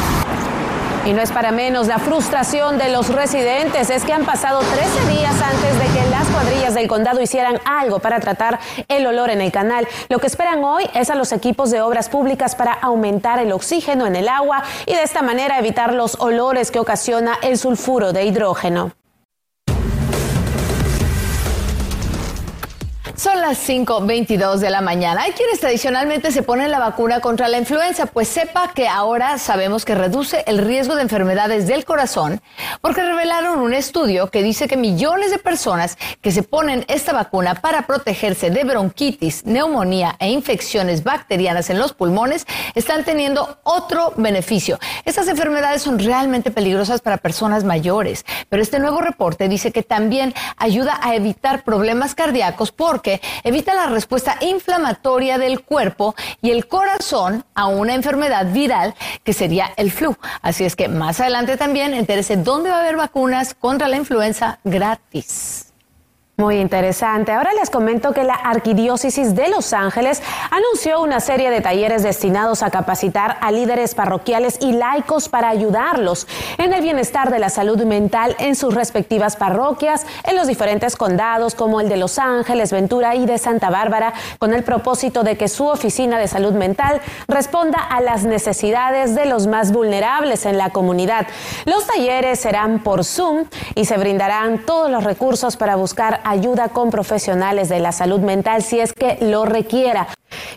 Y 1.05 1.13
no 1.13 1.21
es 1.21 1.33
para 1.33 1.51
menos 1.51 1.89
la 1.89 1.99
frustración 1.99 2.79
de 2.79 2.91
los 2.91 3.09
residentes, 3.09 3.91
es 3.91 4.05
que 4.05 4.13
han 4.13 4.25
pasado 4.25 4.61
13 4.61 5.19
días 5.19 5.35
antes 5.43 5.79
de 5.81 5.87
que 5.87 6.09
las 6.11 6.29
cuadrillas 6.29 6.75
del 6.75 6.87
condado 6.87 7.21
hicieran 7.21 7.59
algo 7.65 7.99
para 7.99 8.21
tratar 8.21 8.61
el 8.87 9.05
olor 9.05 9.31
en 9.31 9.41
el 9.41 9.51
canal. 9.51 9.89
Lo 10.09 10.21
que 10.21 10.29
esperan 10.29 10.63
hoy 10.63 10.89
es 10.95 11.11
a 11.11 11.17
los 11.17 11.33
equipos 11.33 11.73
de 11.73 11.83
obras 11.83 12.09
públicas 12.09 12.55
para 12.55 12.73
aumentar 12.75 13.41
el 13.41 13.51
oxígeno 13.51 14.07
en 14.07 14.15
el 14.15 14.29
agua 14.29 14.63
y 14.87 14.95
de 14.95 15.03
esta 15.03 15.23
manera 15.23 15.59
evitar 15.59 15.93
los 15.93 16.21
olores 16.21 16.71
que 16.71 16.79
ocasiona 16.79 17.37
el 17.43 17.59
sulfuro 17.59 18.13
de 18.13 18.27
hidrógeno. 18.27 18.93
Son 23.17 23.41
las 23.41 23.69
5.22 23.69 24.57
de 24.57 24.71
la 24.71 24.81
mañana. 24.81 25.23
Hay 25.23 25.33
quienes 25.33 25.61
tradicionalmente 25.61 26.33
se 26.33 26.43
ponen 26.43 26.73
la 26.73 26.81
vacuna 26.81 27.21
contra 27.21 27.47
la 27.47 27.59
influenza, 27.59 28.07
pues 28.07 28.27
sepa 28.27 28.73
que 28.75 28.89
ahora 28.89 29.39
sabemos 29.39 29.85
que 29.85 29.95
reduce 29.95 30.43
el 30.49 30.59
riesgo 30.59 30.97
de 30.97 31.03
enfermedades 31.03 31.69
del 31.69 31.85
corazón, 31.85 32.43
porque 32.81 33.05
revelaron 33.05 33.61
un 33.61 33.73
estudio 33.73 34.31
que 34.31 34.43
dice 34.43 34.67
que 34.67 34.77
millones 34.77 35.31
de 35.31 35.39
personas 35.39 35.97
que 36.23 36.33
se 36.33 36.43
ponen 36.43 36.85
esta 36.89 37.13
vacuna 37.13 37.55
para 37.55 37.87
protegerse 37.87 38.51
de 38.51 38.65
bronquitis, 38.65 39.47
neumonía 39.47 40.17
e 40.19 40.31
infecciones 40.31 41.05
bacterianas 41.05 41.71
en 41.71 41.79
los 41.79 41.93
pulmones 41.93 42.49
están 42.75 43.05
teniendo 43.05 43.59
otro 43.63 44.13
beneficio. 44.17 44.81
Estas 45.05 45.29
enfermedades 45.29 45.83
son 45.83 46.01
realmente 46.01 46.51
peligrosas 46.51 47.01
para 47.01 47.19
personas 47.19 47.63
mayores, 47.63 48.27
pero 48.49 48.61
este 48.61 48.81
nuevo 48.81 49.01
reporte 49.01 49.49
dice 49.49 49.71
que 49.71 49.85
también 49.85 50.35
ayuda 50.57 50.99
a 51.01 51.15
evitar 51.15 51.63
problemas 51.63 52.17
cardíacos 52.17 52.73
porque 52.73 53.04
que 53.05 53.21
evita 53.45 53.75
la 53.75 53.87
respuesta 53.87 54.37
inflamatoria 54.41 55.39
del 55.39 55.61
cuerpo 55.61 56.17
y 56.43 56.51
el 56.51 56.67
corazón 56.67 57.45
a 57.55 57.69
una 57.69 57.95
enfermedad 57.95 58.53
viral 58.53 58.95
que 59.23 59.33
sería 59.33 59.73
el 59.77 59.93
flu. 59.93 60.17
Así 60.43 60.65
es 60.65 60.75
que 60.75 60.89
más 60.89 61.21
adelante 61.21 61.57
también 61.57 61.95
entérese 61.95 62.37
dónde 62.37 62.71
va 62.71 62.79
a 62.79 62.81
haber 62.81 62.97
vacunas 62.97 63.55
contra 63.55 63.87
la 63.87 63.97
influenza 63.97 64.59
gratis. 64.65 65.74
Muy 66.37 66.57
interesante. 66.57 67.31
Ahora 67.31 67.53
les 67.53 67.71
comento 67.71 68.13
que 68.13 68.25
la 68.25 68.35
Arquidiócesis 68.35 69.37
de 69.37 69.49
Los 69.51 69.73
Ángeles 69.73 70.21
anunció 70.51 71.01
una 71.01 71.21
serie 71.21 71.49
de 71.49 71.61
talleres 71.61 72.03
destinados 72.03 72.65
a 72.65 72.73
capacitar 72.73 73.37
a 73.41 73.53
líderes 73.53 73.95
parroquiales 73.95 74.59
y 74.61 74.73
laicos 74.73 75.29
para 75.29 75.49
ayudarlos 75.49 76.27
en 76.59 76.73
el 76.73 76.83
bienestar 76.83 77.31
de 77.31 77.39
la 77.39 77.51
salud 77.51 77.81
mental 77.85 78.35
en 78.41 78.57
sus 78.57 78.75
respectivas 78.75 79.37
parroquias 79.37 80.07
en 80.25 80.35
los 80.35 80.49
diferentes 80.49 80.97
condados 80.97 81.55
como 81.55 81.81
el 81.81 81.89
de 81.89 81.99
Los 81.99 82.19
Ángeles, 82.19 82.73
Ventura 82.73 83.15
y 83.15 83.27
de 83.27 83.39
Santa 83.39 83.71
Bárbara, 83.71 84.13
con 84.41 84.55
el 84.55 84.65
propósito 84.65 85.23
de 85.23 85.37
que 85.37 85.47
su 85.47 85.69
oficina 85.69 86.19
de 86.19 86.27
salud 86.27 86.55
mental 86.55 87.01
responda 87.29 87.79
a 87.79 88.01
las 88.01 88.25
necesidades 88.25 89.15
de 89.15 89.27
los 89.27 89.47
más 89.47 89.71
vulnerables 89.71 90.47
en 90.47 90.59
la 90.59 90.71
comunidad. 90.71 91.29
Los 91.65 91.87
talleres 91.87 92.41
serán 92.41 92.83
por 92.83 93.05
Zoom 93.05 93.45
y 93.77 93.85
se 93.85 93.97
brindarán 93.99 94.67
todos 94.67 94.91
los 94.91 95.05
recursos 95.05 95.57
para 95.57 95.77
buscar 95.77 96.24
ayuda 96.25 96.71
con 96.71 96.91
profesionales 96.91 97.69
de 97.69 97.81
la 97.81 97.93
salud 97.93 98.21
mental 98.21 98.63
si 98.63 98.81
es 98.81 98.93
que 98.93 99.19
lo 99.21 99.45
requiera. 99.45 100.09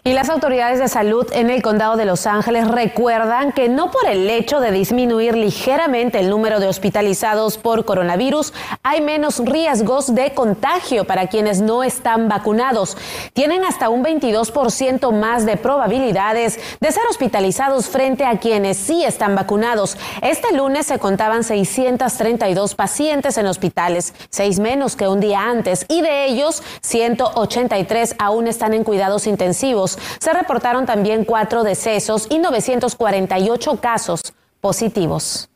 Y 0.04 0.14
las 0.14 0.30
autoridades 0.30 0.80
de 0.80 0.88
salud 0.88 1.28
en 1.32 1.50
el 1.50 1.62
condado 1.62 1.96
de 1.96 2.06
Los 2.06 2.28
Ángeles 2.28 2.68
recuerdan 2.68 3.52
que 3.52 3.70
no 3.70 3.92
por 3.92 4.08
el 4.08 4.30
hecho 4.30 4.60
de 4.60 4.72
disminuir 4.72 5.36
ligeramente 5.36 6.20
el 6.20 6.30
número 6.30 6.60
de 6.60 6.68
hospitalizados 6.68 7.58
por 7.58 7.86
coronavirus, 7.86 8.54
hay 8.84 9.02
menos 9.02 9.40
riesgos 9.40 10.14
de 10.14 10.34
contagio 10.34 11.06
para 11.06 11.28
quienes 11.28 11.62
no 11.62 11.84
están 11.84 12.28
vacunados. 12.28 12.98
Tienen 13.34 13.64
hasta 13.64 13.90
un 13.90 14.04
22% 14.04 15.12
más 15.12 15.46
de 15.46 15.58
probabilidades 15.58 16.60
de 16.80 16.92
ser 16.92 17.04
hospitalizados 17.10 17.88
frente 17.88 18.26
a 18.26 18.40
quienes 18.40 18.78
sí 18.78 19.04
están 19.04 19.36
vacunados. 19.36 19.98
Este 20.22 20.56
lunes 20.56 20.88
se 20.88 21.00
contaban 21.00 21.44
632 21.44 22.76
pacientes 22.76 23.38
en 23.38 23.48
hospitales, 23.48 24.14
seis 24.30 24.60
menos 24.60 24.96
que 24.96 25.08
un 25.08 25.20
día 25.20 25.42
antes, 25.42 25.86
y 25.88 26.02
de 26.02 26.26
ellos 26.26 26.64
183 26.82 28.16
aún 28.20 28.48
están 28.48 28.74
en 28.74 28.84
cuidados 28.84 29.28
intensivos 29.28 29.77
se 29.86 30.34
reportaron 30.34 30.86
también 30.86 31.26
cuatro 31.26 31.64
decesos 31.64 32.28
y 32.30 32.40
948 32.40 33.76
casos 33.78 34.22
positivos. 34.60 35.50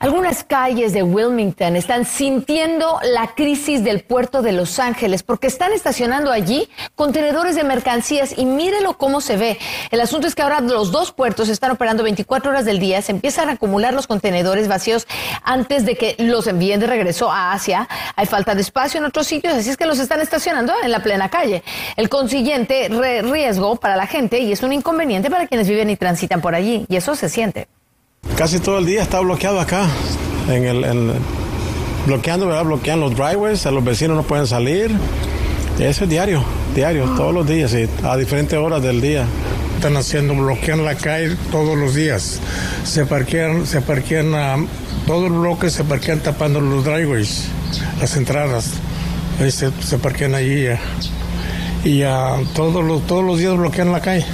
Algunas 0.00 0.44
calles 0.44 0.92
de 0.92 1.02
Wilmington 1.02 1.74
están 1.74 2.04
sintiendo 2.04 3.00
la 3.02 3.34
crisis 3.34 3.82
del 3.82 4.04
puerto 4.04 4.42
de 4.42 4.52
Los 4.52 4.78
Ángeles 4.78 5.24
porque 5.24 5.48
están 5.48 5.72
estacionando 5.72 6.30
allí 6.30 6.68
contenedores 6.94 7.56
de 7.56 7.64
mercancías 7.64 8.38
y 8.38 8.46
mírelo 8.46 8.96
cómo 8.96 9.20
se 9.20 9.36
ve. 9.36 9.58
El 9.90 10.00
asunto 10.00 10.28
es 10.28 10.36
que 10.36 10.42
ahora 10.42 10.60
los 10.60 10.92
dos 10.92 11.10
puertos 11.10 11.48
están 11.48 11.72
operando 11.72 12.04
24 12.04 12.48
horas 12.48 12.64
del 12.64 12.78
día, 12.78 13.02
se 13.02 13.10
empiezan 13.10 13.48
a 13.48 13.54
acumular 13.54 13.92
los 13.92 14.06
contenedores 14.06 14.68
vacíos 14.68 15.08
antes 15.42 15.84
de 15.84 15.96
que 15.96 16.14
los 16.18 16.46
envíen 16.46 16.78
de 16.78 16.86
regreso 16.86 17.32
a 17.32 17.52
Asia. 17.52 17.88
Hay 18.14 18.26
falta 18.26 18.54
de 18.54 18.60
espacio 18.60 18.98
en 18.98 19.04
otros 19.04 19.26
sitios, 19.26 19.52
así 19.54 19.68
es 19.68 19.76
que 19.76 19.86
los 19.86 19.98
están 19.98 20.20
estacionando 20.20 20.74
en 20.80 20.92
la 20.92 21.02
plena 21.02 21.28
calle. 21.28 21.64
El 21.96 22.08
consiguiente 22.08 22.88
riesgo 22.88 23.74
para 23.74 23.96
la 23.96 24.06
gente 24.06 24.38
y 24.38 24.52
es 24.52 24.62
un 24.62 24.72
inconveniente 24.72 25.28
para 25.28 25.48
quienes 25.48 25.68
viven 25.68 25.90
y 25.90 25.96
transitan 25.96 26.40
por 26.40 26.54
allí 26.54 26.86
y 26.88 26.94
eso 26.94 27.16
se 27.16 27.28
siente. 27.28 27.66
Casi 28.36 28.58
todo 28.60 28.78
el 28.78 28.86
día 28.86 29.02
está 29.02 29.20
bloqueado 29.20 29.60
acá, 29.60 29.86
en 30.48 30.64
el, 30.64 31.12
bloqueando, 32.06 32.46
¿verdad? 32.46 32.64
Bloquean 32.64 33.00
los 33.00 33.14
driveways, 33.14 33.64
los 33.66 33.84
vecinos 33.84 34.16
no 34.16 34.22
pueden 34.22 34.46
salir. 34.46 34.90
Eso 35.78 36.04
es 36.04 36.10
diario, 36.10 36.42
diario, 36.74 37.04
todos 37.16 37.34
los 37.34 37.46
días, 37.46 37.72
y 37.74 37.88
a 38.04 38.16
diferentes 38.16 38.58
horas 38.58 38.82
del 38.82 39.00
día. 39.00 39.24
Están 39.76 39.96
haciendo, 39.96 40.34
bloquean 40.34 40.84
la 40.84 40.96
calle 40.96 41.36
todos 41.50 41.76
los 41.76 41.94
días. 41.94 42.40
Se 42.84 43.06
parquean, 43.06 43.66
se 43.66 43.80
parquean, 43.80 44.34
uh, 44.34 44.66
todos 45.06 45.30
los 45.30 45.40
bloques 45.40 45.72
se 45.72 45.84
parquean 45.84 46.20
tapando 46.20 46.60
los 46.60 46.84
driveways, 46.84 47.48
las 48.00 48.16
entradas. 48.16 48.72
se, 49.38 49.70
se 49.70 49.98
parquean 49.98 50.34
allí 50.34 50.66
y 51.84 52.02
todos, 52.54 52.84
los, 52.84 53.06
todos 53.06 53.24
los 53.24 53.38
días 53.38 53.56
bloquean 53.56 53.92
la 53.92 54.00
calle. 54.00 54.26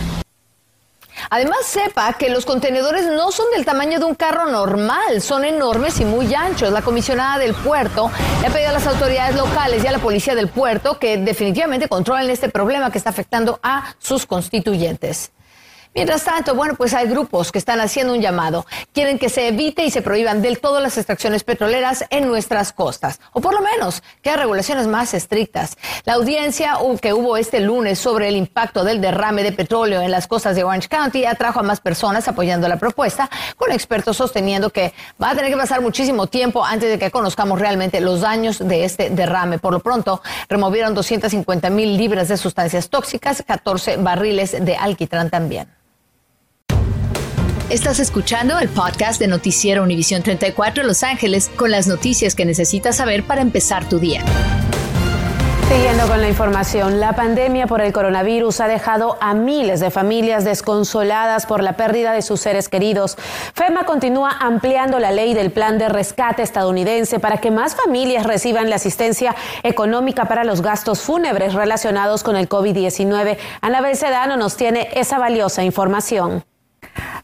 Además, 1.34 1.66
sepa 1.66 2.12
que 2.12 2.30
los 2.30 2.46
contenedores 2.46 3.06
no 3.06 3.32
son 3.32 3.46
del 3.50 3.64
tamaño 3.64 3.98
de 3.98 4.04
un 4.04 4.14
carro 4.14 4.46
normal, 4.52 5.20
son 5.20 5.44
enormes 5.44 5.98
y 5.98 6.04
muy 6.04 6.32
anchos. 6.32 6.70
La 6.70 6.80
comisionada 6.80 7.38
del 7.40 7.54
puerto 7.54 8.08
le 8.40 8.46
ha 8.46 8.50
pedido 8.52 8.68
a 8.68 8.72
las 8.74 8.86
autoridades 8.86 9.34
locales 9.34 9.82
y 9.82 9.86
a 9.88 9.90
la 9.90 9.98
policía 9.98 10.36
del 10.36 10.46
puerto 10.46 10.96
que 11.00 11.16
definitivamente 11.16 11.88
controlen 11.88 12.30
este 12.30 12.48
problema 12.48 12.92
que 12.92 12.98
está 12.98 13.10
afectando 13.10 13.58
a 13.64 13.96
sus 13.98 14.26
constituyentes. 14.26 15.32
Mientras 15.94 16.24
tanto, 16.24 16.56
bueno, 16.56 16.74
pues 16.74 16.92
hay 16.92 17.06
grupos 17.06 17.52
que 17.52 17.58
están 17.58 17.80
haciendo 17.80 18.14
un 18.14 18.20
llamado. 18.20 18.66
Quieren 18.92 19.16
que 19.16 19.28
se 19.28 19.46
evite 19.46 19.84
y 19.84 19.92
se 19.92 20.02
prohíban 20.02 20.42
del 20.42 20.58
todo 20.58 20.80
las 20.80 20.98
extracciones 20.98 21.44
petroleras 21.44 22.04
en 22.10 22.26
nuestras 22.26 22.72
costas, 22.72 23.20
o 23.32 23.40
por 23.40 23.54
lo 23.54 23.60
menos 23.60 24.02
que 24.20 24.30
haya 24.30 24.40
regulaciones 24.40 24.88
más 24.88 25.14
estrictas. 25.14 25.76
La 26.04 26.14
audiencia 26.14 26.78
que 27.00 27.12
hubo 27.12 27.36
este 27.36 27.60
lunes 27.60 28.00
sobre 28.00 28.28
el 28.28 28.34
impacto 28.34 28.82
del 28.82 29.00
derrame 29.00 29.44
de 29.44 29.52
petróleo 29.52 30.00
en 30.00 30.10
las 30.10 30.26
costas 30.26 30.56
de 30.56 30.64
Orange 30.64 30.88
County 30.88 31.26
atrajo 31.26 31.60
a 31.60 31.62
más 31.62 31.80
personas 31.80 32.26
apoyando 32.26 32.66
la 32.66 32.76
propuesta, 32.76 33.30
con 33.56 33.70
expertos 33.70 34.16
sosteniendo 34.16 34.70
que 34.70 34.92
va 35.22 35.30
a 35.30 35.36
tener 35.36 35.52
que 35.52 35.56
pasar 35.56 35.80
muchísimo 35.80 36.26
tiempo 36.26 36.64
antes 36.64 36.90
de 36.90 36.98
que 36.98 37.12
conozcamos 37.12 37.60
realmente 37.60 38.00
los 38.00 38.20
daños 38.20 38.58
de 38.58 38.84
este 38.84 39.10
derrame. 39.10 39.60
Por 39.60 39.72
lo 39.72 39.78
pronto, 39.78 40.20
removieron 40.48 40.92
250 40.92 41.70
mil 41.70 41.96
libras 41.96 42.26
de 42.26 42.36
sustancias 42.36 42.88
tóxicas, 42.90 43.44
14 43.46 43.98
barriles 43.98 44.56
de 44.64 44.76
alquitrán 44.76 45.30
también. 45.30 45.83
Estás 47.70 47.98
escuchando 47.98 48.58
el 48.58 48.68
podcast 48.68 49.18
de 49.18 49.26
Noticiero 49.26 49.82
Univisión 49.82 50.22
34 50.22 50.84
Los 50.84 51.02
Ángeles 51.02 51.50
con 51.56 51.70
las 51.70 51.86
noticias 51.86 52.34
que 52.34 52.44
necesitas 52.44 52.96
saber 52.96 53.24
para 53.24 53.40
empezar 53.40 53.88
tu 53.88 53.98
día. 53.98 54.22
Siguiendo 55.70 56.06
con 56.06 56.20
la 56.20 56.28
información, 56.28 57.00
la 57.00 57.14
pandemia 57.14 57.66
por 57.66 57.80
el 57.80 57.90
coronavirus 57.90 58.60
ha 58.60 58.68
dejado 58.68 59.16
a 59.22 59.32
miles 59.32 59.80
de 59.80 59.90
familias 59.90 60.44
desconsoladas 60.44 61.46
por 61.46 61.62
la 61.62 61.72
pérdida 61.72 62.12
de 62.12 62.20
sus 62.20 62.42
seres 62.42 62.68
queridos. 62.68 63.16
FEMA 63.54 63.86
continúa 63.86 64.36
ampliando 64.40 64.98
la 64.98 65.10
ley 65.10 65.32
del 65.32 65.50
plan 65.50 65.78
de 65.78 65.88
rescate 65.88 66.42
estadounidense 66.42 67.18
para 67.18 67.38
que 67.38 67.50
más 67.50 67.74
familias 67.74 68.26
reciban 68.26 68.68
la 68.68 68.76
asistencia 68.76 69.34
económica 69.62 70.26
para 70.26 70.44
los 70.44 70.60
gastos 70.60 71.00
fúnebres 71.00 71.54
relacionados 71.54 72.22
con 72.22 72.36
el 72.36 72.46
COVID-19. 72.46 73.38
Anabel 73.62 73.96
Sedano 73.96 74.36
nos 74.36 74.54
tiene 74.56 74.90
esa 74.92 75.18
valiosa 75.18 75.64
información. 75.64 76.44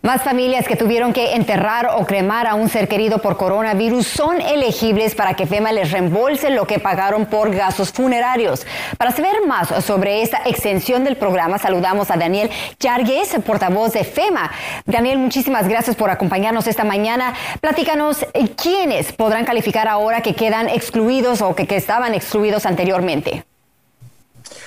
Más 0.03 0.23
familias 0.23 0.67
que 0.67 0.77
tuvieron 0.77 1.13
que 1.13 1.35
enterrar 1.35 1.91
o 1.95 2.07
cremar 2.07 2.47
a 2.47 2.55
un 2.55 2.71
ser 2.71 2.89
querido 2.89 3.19
por 3.19 3.37
coronavirus 3.37 4.07
son 4.07 4.41
elegibles 4.41 5.15
para 5.15 5.35
que 5.35 5.47
FEMA 5.47 5.73
les 5.73 5.91
reembolse 5.91 6.49
lo 6.49 6.67
que 6.67 6.79
pagaron 6.79 7.27
por 7.27 7.55
gastos 7.55 7.93
funerarios. 7.93 8.67
Para 8.97 9.11
saber 9.11 9.47
más 9.47 9.69
sobre 9.85 10.23
esta 10.23 10.41
extensión 10.47 11.05
del 11.05 11.19
programa, 11.19 11.59
saludamos 11.59 12.11
a 12.11 12.17
Daniel 12.17 12.49
Yargues, 12.79 13.37
portavoz 13.45 13.93
de 13.93 14.05
FEMA. 14.05 14.51
Daniel, 14.87 15.19
muchísimas 15.19 15.69
gracias 15.69 15.97
por 15.97 16.09
acompañarnos 16.09 16.67
esta 16.67 16.85
mañana. 16.85 17.35
Platícanos 17.61 18.23
eh, 18.33 18.49
quiénes 18.57 19.13
podrán 19.13 19.45
calificar 19.45 19.87
ahora 19.87 20.23
que 20.23 20.35
quedan 20.35 20.71
excluidos 20.71 21.43
o 21.43 21.55
que 21.55 21.67
estaban 21.77 22.15
excluidos 22.15 22.65
anteriormente. 22.65 23.45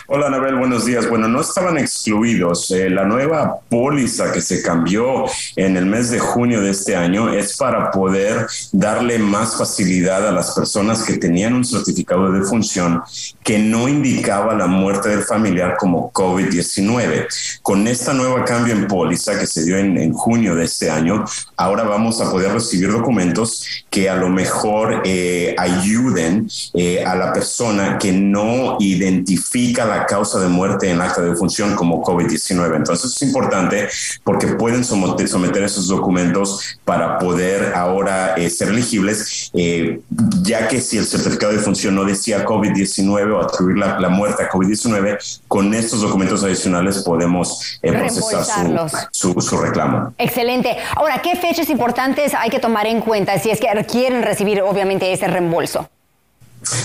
Hola, 0.06 0.28
Anabel, 0.28 0.56
buenos 0.56 0.86
días. 0.86 1.10
Bueno, 1.10 1.30
no 1.30 1.40
estaban 1.40 1.78
excluidos. 1.78 2.70
Eh, 2.72 2.90
la 2.90 3.06
nueva 3.06 3.60
póliza 3.70 4.34
que 4.34 4.42
se 4.42 4.62
cambió 4.62 5.24
en 5.56 5.78
el 5.78 5.86
mes 5.86 6.10
de 6.10 6.20
junio 6.20 6.62
de 6.62 6.72
este 6.72 6.98
año 6.98 7.32
es 7.32 7.56
para 7.56 7.90
poder 7.90 8.46
darle 8.74 9.18
más 9.18 9.58
facilidad 9.58 10.28
a 10.28 10.34
las 10.34 10.52
personas 10.52 11.04
que 11.04 11.16
tenían 11.16 11.54
un 11.54 11.64
certificado 11.64 12.30
de 12.30 12.42
defunción 12.42 13.02
que 13.44 13.58
no 13.58 13.88
indicaba 13.88 14.54
la 14.56 14.68
muerte 14.68 15.08
del 15.08 15.24
familiar 15.24 15.78
como 15.80 16.12
COVID-19. 16.12 17.62
Con 17.62 17.88
esta 17.88 18.14
nueva 18.14 18.44
cambio 18.44 18.74
en 18.74 18.88
póliza 18.90 19.40
que 19.40 19.48
se 19.48 19.64
dio 19.64 19.78
en, 19.78 20.12
junio 20.12 20.54
de 20.54 20.66
este 20.66 20.90
año, 20.92 21.24
ahora 21.56 21.84
vamos 21.84 22.20
a 22.20 22.30
poder 22.30 22.52
recibir 22.52 22.92
documentos 22.92 23.86
que 23.90 24.10
a 24.10 24.16
lo 24.16 24.28
mejor 24.28 25.02
eh, 25.06 25.56
ayuden 25.58 26.50
eh, 26.74 27.06
a 27.06 27.16
la 27.16 27.32
persona 27.32 27.98
que 27.98 28.12
no 28.12 28.76
identifica 28.82 29.86
la 29.86 29.93
causa 30.06 30.40
de 30.40 30.48
muerte 30.48 30.90
en 30.90 31.02
acta 31.02 31.22
de 31.22 31.36
función 31.36 31.76
como 31.76 32.04
COVID-19. 32.04 32.76
Entonces 32.76 33.14
es 33.16 33.22
importante 33.22 33.90
porque 34.24 34.48
pueden 34.48 34.84
someter, 34.84 35.64
esos 35.64 35.88
documentos 35.88 36.78
para 36.84 37.18
poder 37.20 37.74
ahora 37.76 38.36
eh, 38.36 38.50
ser 38.50 38.70
elegibles, 38.70 39.52
eh, 39.54 40.02
ya 40.42 40.68
que 40.68 40.82
si 40.82 40.98
el 40.98 41.06
certificado 41.06 41.54
de 41.54 41.60
función 41.60 41.96
no 41.96 42.06
decía 42.06 42.46
COVID-19 42.46 43.34
o 43.34 43.42
atribuir 43.42 43.78
la, 43.78 44.10
muerte 44.10 44.44
a 44.44 44.50
COVID-19, 44.50 45.18
con 45.48 45.74
estos 45.74 46.02
documentos 46.02 46.44
adicionales 46.44 47.00
podemos 47.04 47.80
eh, 47.82 47.92
procesar 47.92 48.90
su, 49.12 49.34
su 49.40 49.58
reclamo. 49.58 50.14
Excelente. 50.18 50.78
Ahora, 50.96 51.22
¿qué 51.22 51.36
fechas 51.36 51.70
importantes 51.70 52.34
hay 52.34 52.50
que 52.50 52.60
tomar 52.60 52.88
en 52.88 53.02
cuenta 53.02 53.38
si 53.40 53.50
es 53.50 53.60
que 53.60 53.68
quieren 53.86 54.24
recibir 54.24 54.62
obviamente 54.62 55.12
ese 55.12 55.28
reembolso? 55.28 55.90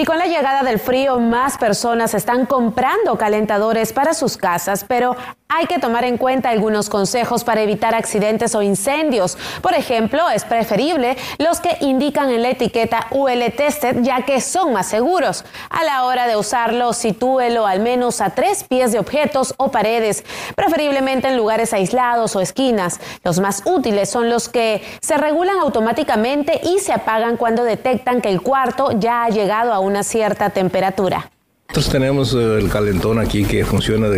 Y 0.00 0.04
con 0.04 0.16
la 0.16 0.26
llegada 0.26 0.62
del 0.62 0.78
frío, 0.78 1.18
más 1.18 1.58
personas 1.58 2.14
están 2.14 2.46
comprando 2.46 3.18
calentadores 3.18 3.92
para 3.92 4.14
sus 4.14 4.36
casas, 4.36 4.84
pero 4.86 5.16
hay 5.50 5.66
que 5.66 5.78
tomar 5.78 6.04
en 6.04 6.18
cuenta 6.18 6.50
algunos 6.50 6.90
consejos 6.90 7.42
para 7.42 7.62
evitar 7.62 7.94
accidentes 7.94 8.54
o 8.54 8.62
incendios. 8.62 9.38
Por 9.62 9.74
ejemplo, 9.74 10.28
es 10.28 10.44
preferible 10.44 11.16
los 11.38 11.58
que 11.60 11.78
indican 11.80 12.30
en 12.30 12.42
la 12.42 12.50
etiqueta 12.50 13.06
UL 13.10 13.42
Tested, 13.56 14.02
ya 14.02 14.22
que 14.22 14.40
son 14.42 14.74
más 14.74 14.88
seguros. 14.88 15.46
A 15.70 15.82
la 15.84 16.04
hora 16.04 16.28
de 16.28 16.36
usarlo, 16.36 16.92
sitúelo 16.92 17.66
al 17.66 17.80
menos 17.80 18.20
a 18.20 18.30
tres 18.30 18.62
pies 18.62 18.92
de 18.92 18.98
objetos 18.98 19.54
o 19.56 19.70
paredes, 19.70 20.22
preferiblemente 20.54 21.28
en 21.28 21.36
lugares 21.36 21.72
aislados 21.72 22.36
o 22.36 22.40
esquinas. 22.40 23.00
Los 23.24 23.40
más 23.40 23.62
útiles 23.64 24.10
son 24.10 24.28
los 24.28 24.50
que 24.50 24.82
se 25.00 25.16
regulan 25.16 25.58
automáticamente 25.60 26.60
y 26.62 26.78
se 26.78 26.92
apagan 26.92 27.36
cuando 27.36 27.64
detectan 27.64 28.20
que 28.20 28.28
el 28.28 28.42
cuarto 28.42 28.92
ya 28.92 29.24
ha 29.24 29.28
llegado 29.30 29.72
a 29.72 29.80
una 29.80 30.04
cierta 30.04 30.50
temperatura. 30.50 31.30
Nosotros 31.70 31.92
tenemos 31.92 32.32
eh, 32.32 32.58
el 32.58 32.70
calentón 32.70 33.18
aquí 33.18 33.44
que 33.44 33.62
funciona, 33.62 34.08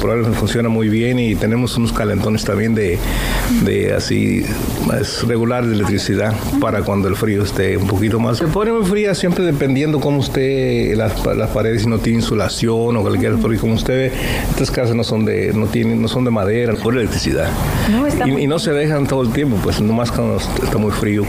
probablemente 0.00 0.38
funciona 0.38 0.70
muy 0.70 0.88
bien 0.88 1.18
y 1.18 1.34
tenemos 1.34 1.76
unos 1.76 1.92
calentones 1.92 2.44
también 2.44 2.74
de, 2.74 2.98
de 3.62 3.92
así 3.92 4.42
más 4.86 5.22
regular 5.28 5.66
de 5.66 5.74
electricidad 5.74 6.34
para 6.62 6.80
cuando 6.80 7.06
el 7.08 7.14
frío 7.14 7.42
esté 7.42 7.76
un 7.76 7.86
poquito 7.86 8.18
más. 8.18 8.38
Se 8.38 8.46
pone 8.46 8.72
muy 8.72 8.86
fría 8.86 9.14
siempre 9.14 9.44
dependiendo 9.44 10.00
cómo 10.00 10.16
usted 10.16 10.96
las, 10.96 11.26
las 11.26 11.50
paredes 11.50 11.82
si 11.82 11.88
no 11.88 11.98
tiene 11.98 12.20
insulación 12.20 12.96
o 12.96 13.02
cualquier 13.02 13.36
frío 13.36 13.60
como 13.60 13.74
usted 13.74 14.10
ve. 14.10 14.12
Estas 14.48 14.70
casas 14.70 14.96
no 14.96 15.04
son 15.04 15.26
de 15.26 15.52
no 15.52 15.66
tienen 15.66 16.00
no 16.00 16.08
son 16.08 16.24
de 16.24 16.30
madera, 16.30 16.72
por 16.72 16.94
electricidad. 16.96 17.50
y, 18.24 18.30
y, 18.30 18.46
no 18.46 18.58
se 18.58 18.72
dejan 18.72 19.06
todo 19.06 19.20
el 19.20 19.32
tiempo, 19.34 19.58
pues 19.62 19.78
nomás 19.78 20.10
cuando 20.10 20.38
está 20.38 20.78
muy 20.78 20.92
frío. 20.92 21.26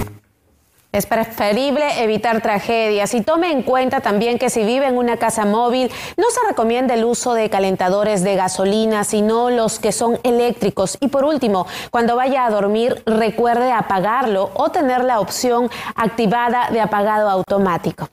Es 0.92 1.06
preferible 1.06 2.04
evitar 2.04 2.42
tragedias 2.42 3.14
y 3.14 3.22
tome 3.22 3.52
en 3.52 3.62
cuenta 3.62 4.02
también 4.02 4.40
que 4.40 4.50
si 4.50 4.64
vive 4.64 4.88
en 4.88 4.98
una 4.98 5.18
casa 5.18 5.46
móvil 5.46 5.92
no 6.18 6.24
se 6.32 6.48
recomienda 6.48 6.96
el 6.96 7.06
uso 7.06 7.36
de 7.36 7.48
calentadores 7.52 8.24
de 8.24 8.36
gasolina, 8.36 9.04
sino 9.04 9.52
los 9.52 9.78
que 9.78 9.92
son 9.92 10.20
eléctricos. 10.24 10.98
Y 11.00 11.10
por 11.10 11.26
último, 11.26 11.68
cuando 11.92 12.16
vaya 12.16 12.44
a 12.44 12.50
dormir, 12.50 13.04
recuerde 13.06 13.72
apagarlo 13.72 14.50
o 14.56 14.70
tener 14.70 15.04
la 15.04 15.20
opción 15.20 15.70
activada 15.96 16.72
de 16.72 16.82
apagado 16.82 17.30
automático. 17.30 18.10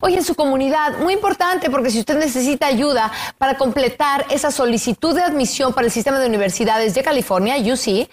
Hoy 0.00 0.14
en 0.14 0.22
su 0.22 0.36
comunidad, 0.36 1.00
muy 1.00 1.12
importante 1.12 1.70
porque 1.70 1.90
si 1.90 1.98
usted 1.98 2.16
necesita 2.20 2.68
ayuda 2.68 3.10
para 3.36 3.58
completar 3.58 4.26
esa 4.30 4.52
solicitud 4.52 5.12
de 5.12 5.22
admisión 5.22 5.72
para 5.72 5.88
el 5.88 5.92
sistema 5.92 6.20
de 6.20 6.28
universidades 6.28 6.94
de 6.94 7.02
California, 7.02 7.56
UC, 7.56 8.08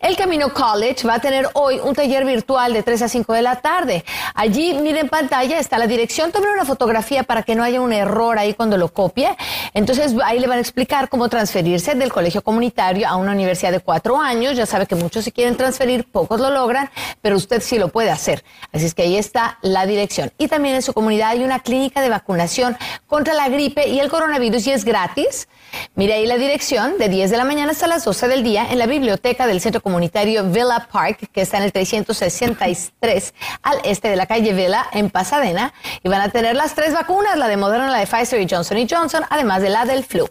el 0.00 0.16
Camino 0.16 0.52
College 0.52 1.06
va 1.06 1.14
a 1.14 1.20
tener 1.20 1.48
hoy 1.54 1.78
un 1.78 1.94
taller 1.94 2.24
virtual 2.24 2.72
de 2.72 2.82
3 2.82 3.02
a 3.02 3.08
5 3.08 3.34
de 3.34 3.42
la 3.42 3.60
tarde. 3.60 4.04
Allí, 4.34 4.74
miren 4.74 5.02
en 5.02 5.08
pantalla, 5.08 5.60
está 5.60 5.78
la 5.78 5.86
dirección, 5.86 6.32
tome 6.32 6.50
una 6.50 6.64
fotografía 6.64 7.22
para 7.22 7.44
que 7.44 7.54
no 7.54 7.62
haya 7.62 7.80
un 7.80 7.92
error 7.92 8.36
ahí 8.36 8.54
cuando 8.54 8.76
lo 8.76 8.88
copie. 8.88 9.28
Entonces, 9.74 10.16
ahí 10.24 10.40
le 10.40 10.48
van 10.48 10.58
a 10.58 10.60
explicar 10.60 11.08
cómo 11.08 11.28
transferirse 11.28 11.94
del 11.94 12.12
colegio 12.12 12.42
comunitario 12.42 13.06
a 13.06 13.14
una 13.14 13.30
universidad 13.30 13.70
de 13.70 13.78
cuatro 13.78 14.20
años. 14.20 14.56
Ya 14.56 14.66
sabe 14.66 14.86
que 14.86 14.96
muchos 14.96 15.24
se 15.24 15.30
quieren 15.30 15.56
transferir, 15.56 16.04
pocos 16.10 16.40
lo 16.40 16.50
logran, 16.50 16.90
pero 17.22 17.36
usted 17.36 17.62
sí 17.62 17.78
lo 17.78 17.90
puede 17.90 18.10
hacer. 18.10 18.42
Así 18.72 18.86
es 18.86 18.94
que 18.94 19.02
ahí 19.02 19.16
está 19.16 19.58
la 19.62 19.86
dirección. 19.86 20.32
Y 20.36 20.48
también 20.48 20.74
en 20.74 20.82
su 20.82 20.92
comunidad 20.92 21.27
hay 21.28 21.44
una 21.44 21.60
clínica 21.60 22.00
de 22.00 22.08
vacunación 22.08 22.76
contra 23.06 23.34
la 23.34 23.48
gripe 23.48 23.88
y 23.88 24.00
el 24.00 24.08
coronavirus 24.08 24.66
y 24.66 24.72
es 24.72 24.84
gratis. 24.84 25.48
Mire 25.94 26.14
ahí 26.14 26.26
la 26.26 26.36
dirección 26.36 26.98
de 26.98 27.08
10 27.08 27.30
de 27.30 27.36
la 27.36 27.44
mañana 27.44 27.72
hasta 27.72 27.86
las 27.86 28.04
12 28.04 28.28
del 28.28 28.42
día 28.42 28.66
en 28.70 28.78
la 28.78 28.86
biblioteca 28.86 29.46
del 29.46 29.60
Centro 29.60 29.82
Comunitario 29.82 30.44
Villa 30.44 30.88
Park, 30.90 31.30
que 31.32 31.42
está 31.42 31.58
en 31.58 31.64
el 31.64 31.72
363 31.72 33.34
al 33.62 33.78
este 33.84 34.08
de 34.08 34.16
la 34.16 34.26
calle 34.26 34.52
Villa 34.54 34.86
en 34.92 35.10
Pasadena. 35.10 35.72
Y 36.02 36.08
van 36.08 36.22
a 36.22 36.30
tener 36.30 36.56
las 36.56 36.74
tres 36.74 36.94
vacunas, 36.94 37.36
la 37.36 37.48
de 37.48 37.56
Moderna, 37.56 37.90
la 37.90 37.98
de 37.98 38.06
Pfizer 38.06 38.40
y 38.40 38.46
Johnson 38.48 38.78
Johnson, 38.88 39.24
además 39.28 39.62
de 39.62 39.70
la 39.70 39.84
del 39.84 40.04
flu. 40.04 40.28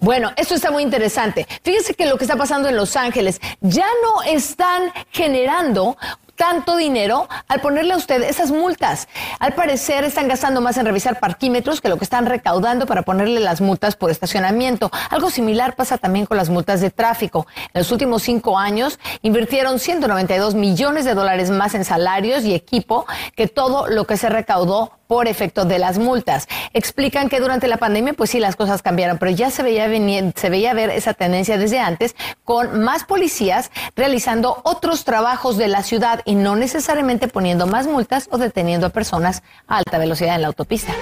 Bueno, 0.00 0.32
esto 0.36 0.54
está 0.54 0.70
muy 0.70 0.82
interesante. 0.82 1.46
Fíjense 1.62 1.94
que 1.94 2.06
lo 2.06 2.16
que 2.16 2.24
está 2.24 2.36
pasando 2.36 2.68
en 2.68 2.76
Los 2.76 2.96
Ángeles 2.96 3.40
ya 3.60 3.86
no 4.02 4.22
están 4.22 4.92
generando 5.10 5.96
tanto 6.38 6.76
dinero 6.76 7.28
al 7.48 7.60
ponerle 7.60 7.92
a 7.92 7.96
usted 7.96 8.22
esas 8.22 8.52
multas. 8.52 9.08
Al 9.40 9.54
parecer 9.54 10.04
están 10.04 10.28
gastando 10.28 10.60
más 10.60 10.78
en 10.78 10.86
revisar 10.86 11.18
parquímetros 11.18 11.80
que 11.80 11.88
lo 11.88 11.98
que 11.98 12.04
están 12.04 12.26
recaudando 12.26 12.86
para 12.86 13.02
ponerle 13.02 13.40
las 13.40 13.60
multas 13.60 13.96
por 13.96 14.10
estacionamiento. 14.10 14.90
Algo 15.10 15.30
similar 15.30 15.74
pasa 15.74 15.98
también 15.98 16.26
con 16.26 16.36
las 16.36 16.48
multas 16.48 16.80
de 16.80 16.90
tráfico. 16.90 17.46
En 17.74 17.80
los 17.80 17.90
últimos 17.90 18.22
cinco 18.22 18.56
años 18.56 19.00
invirtieron 19.22 19.80
192 19.80 20.54
millones 20.54 21.04
de 21.04 21.14
dólares 21.14 21.50
más 21.50 21.74
en 21.74 21.84
salarios 21.84 22.44
y 22.44 22.54
equipo 22.54 23.04
que 23.34 23.48
todo 23.48 23.88
lo 23.88 24.06
que 24.06 24.16
se 24.16 24.28
recaudó 24.28 24.92
por 25.08 25.26
efecto 25.26 25.64
de 25.64 25.80
las 25.80 25.98
multas. 25.98 26.46
Explican 26.74 27.28
que 27.28 27.40
durante 27.40 27.66
la 27.66 27.78
pandemia, 27.78 28.12
pues 28.12 28.30
sí, 28.30 28.38
las 28.38 28.54
cosas 28.54 28.82
cambiaron, 28.82 29.18
pero 29.18 29.32
ya 29.32 29.50
se 29.50 29.62
veía, 29.62 29.88
venir, 29.88 30.32
se 30.36 30.50
veía 30.50 30.74
ver 30.74 30.90
esa 30.90 31.14
tendencia 31.14 31.58
desde 31.58 31.80
antes, 31.80 32.14
con 32.44 32.80
más 32.82 33.04
policías 33.04 33.72
realizando 33.96 34.60
otros 34.64 35.04
trabajos 35.04 35.56
de 35.56 35.68
la 35.68 35.82
ciudad 35.82 36.20
y 36.28 36.34
no 36.34 36.56
necesariamente 36.56 37.26
poniendo 37.26 37.66
más 37.66 37.86
multas 37.86 38.28
o 38.30 38.36
deteniendo 38.36 38.86
a 38.86 38.90
personas 38.90 39.42
a 39.66 39.78
alta 39.78 39.96
velocidad 39.96 40.34
en 40.34 40.42
la 40.42 40.48
autopista. 40.48 40.92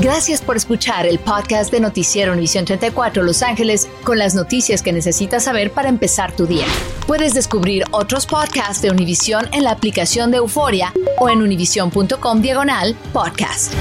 Gracias 0.00 0.40
por 0.40 0.56
escuchar 0.56 1.04
el 1.04 1.18
podcast 1.18 1.72
de 1.72 1.80
Noticiero 1.80 2.30
Univisión 2.30 2.64
34 2.64 3.24
Los 3.24 3.42
Ángeles 3.42 3.88
con 4.04 4.18
las 4.18 4.36
noticias 4.36 4.80
que 4.80 4.92
necesitas 4.92 5.42
saber 5.42 5.72
para 5.72 5.88
empezar 5.88 6.30
tu 6.30 6.46
día. 6.46 6.66
Puedes 7.08 7.34
descubrir 7.34 7.82
otros 7.90 8.26
podcasts 8.26 8.80
de 8.80 8.92
Univisión 8.92 9.48
en 9.52 9.64
la 9.64 9.72
aplicación 9.72 10.30
de 10.30 10.36
Euforia 10.36 10.92
o 11.18 11.28
en 11.28 11.42
univision.com 11.42 12.40
diagonal 12.40 12.94
podcast. 13.12 13.74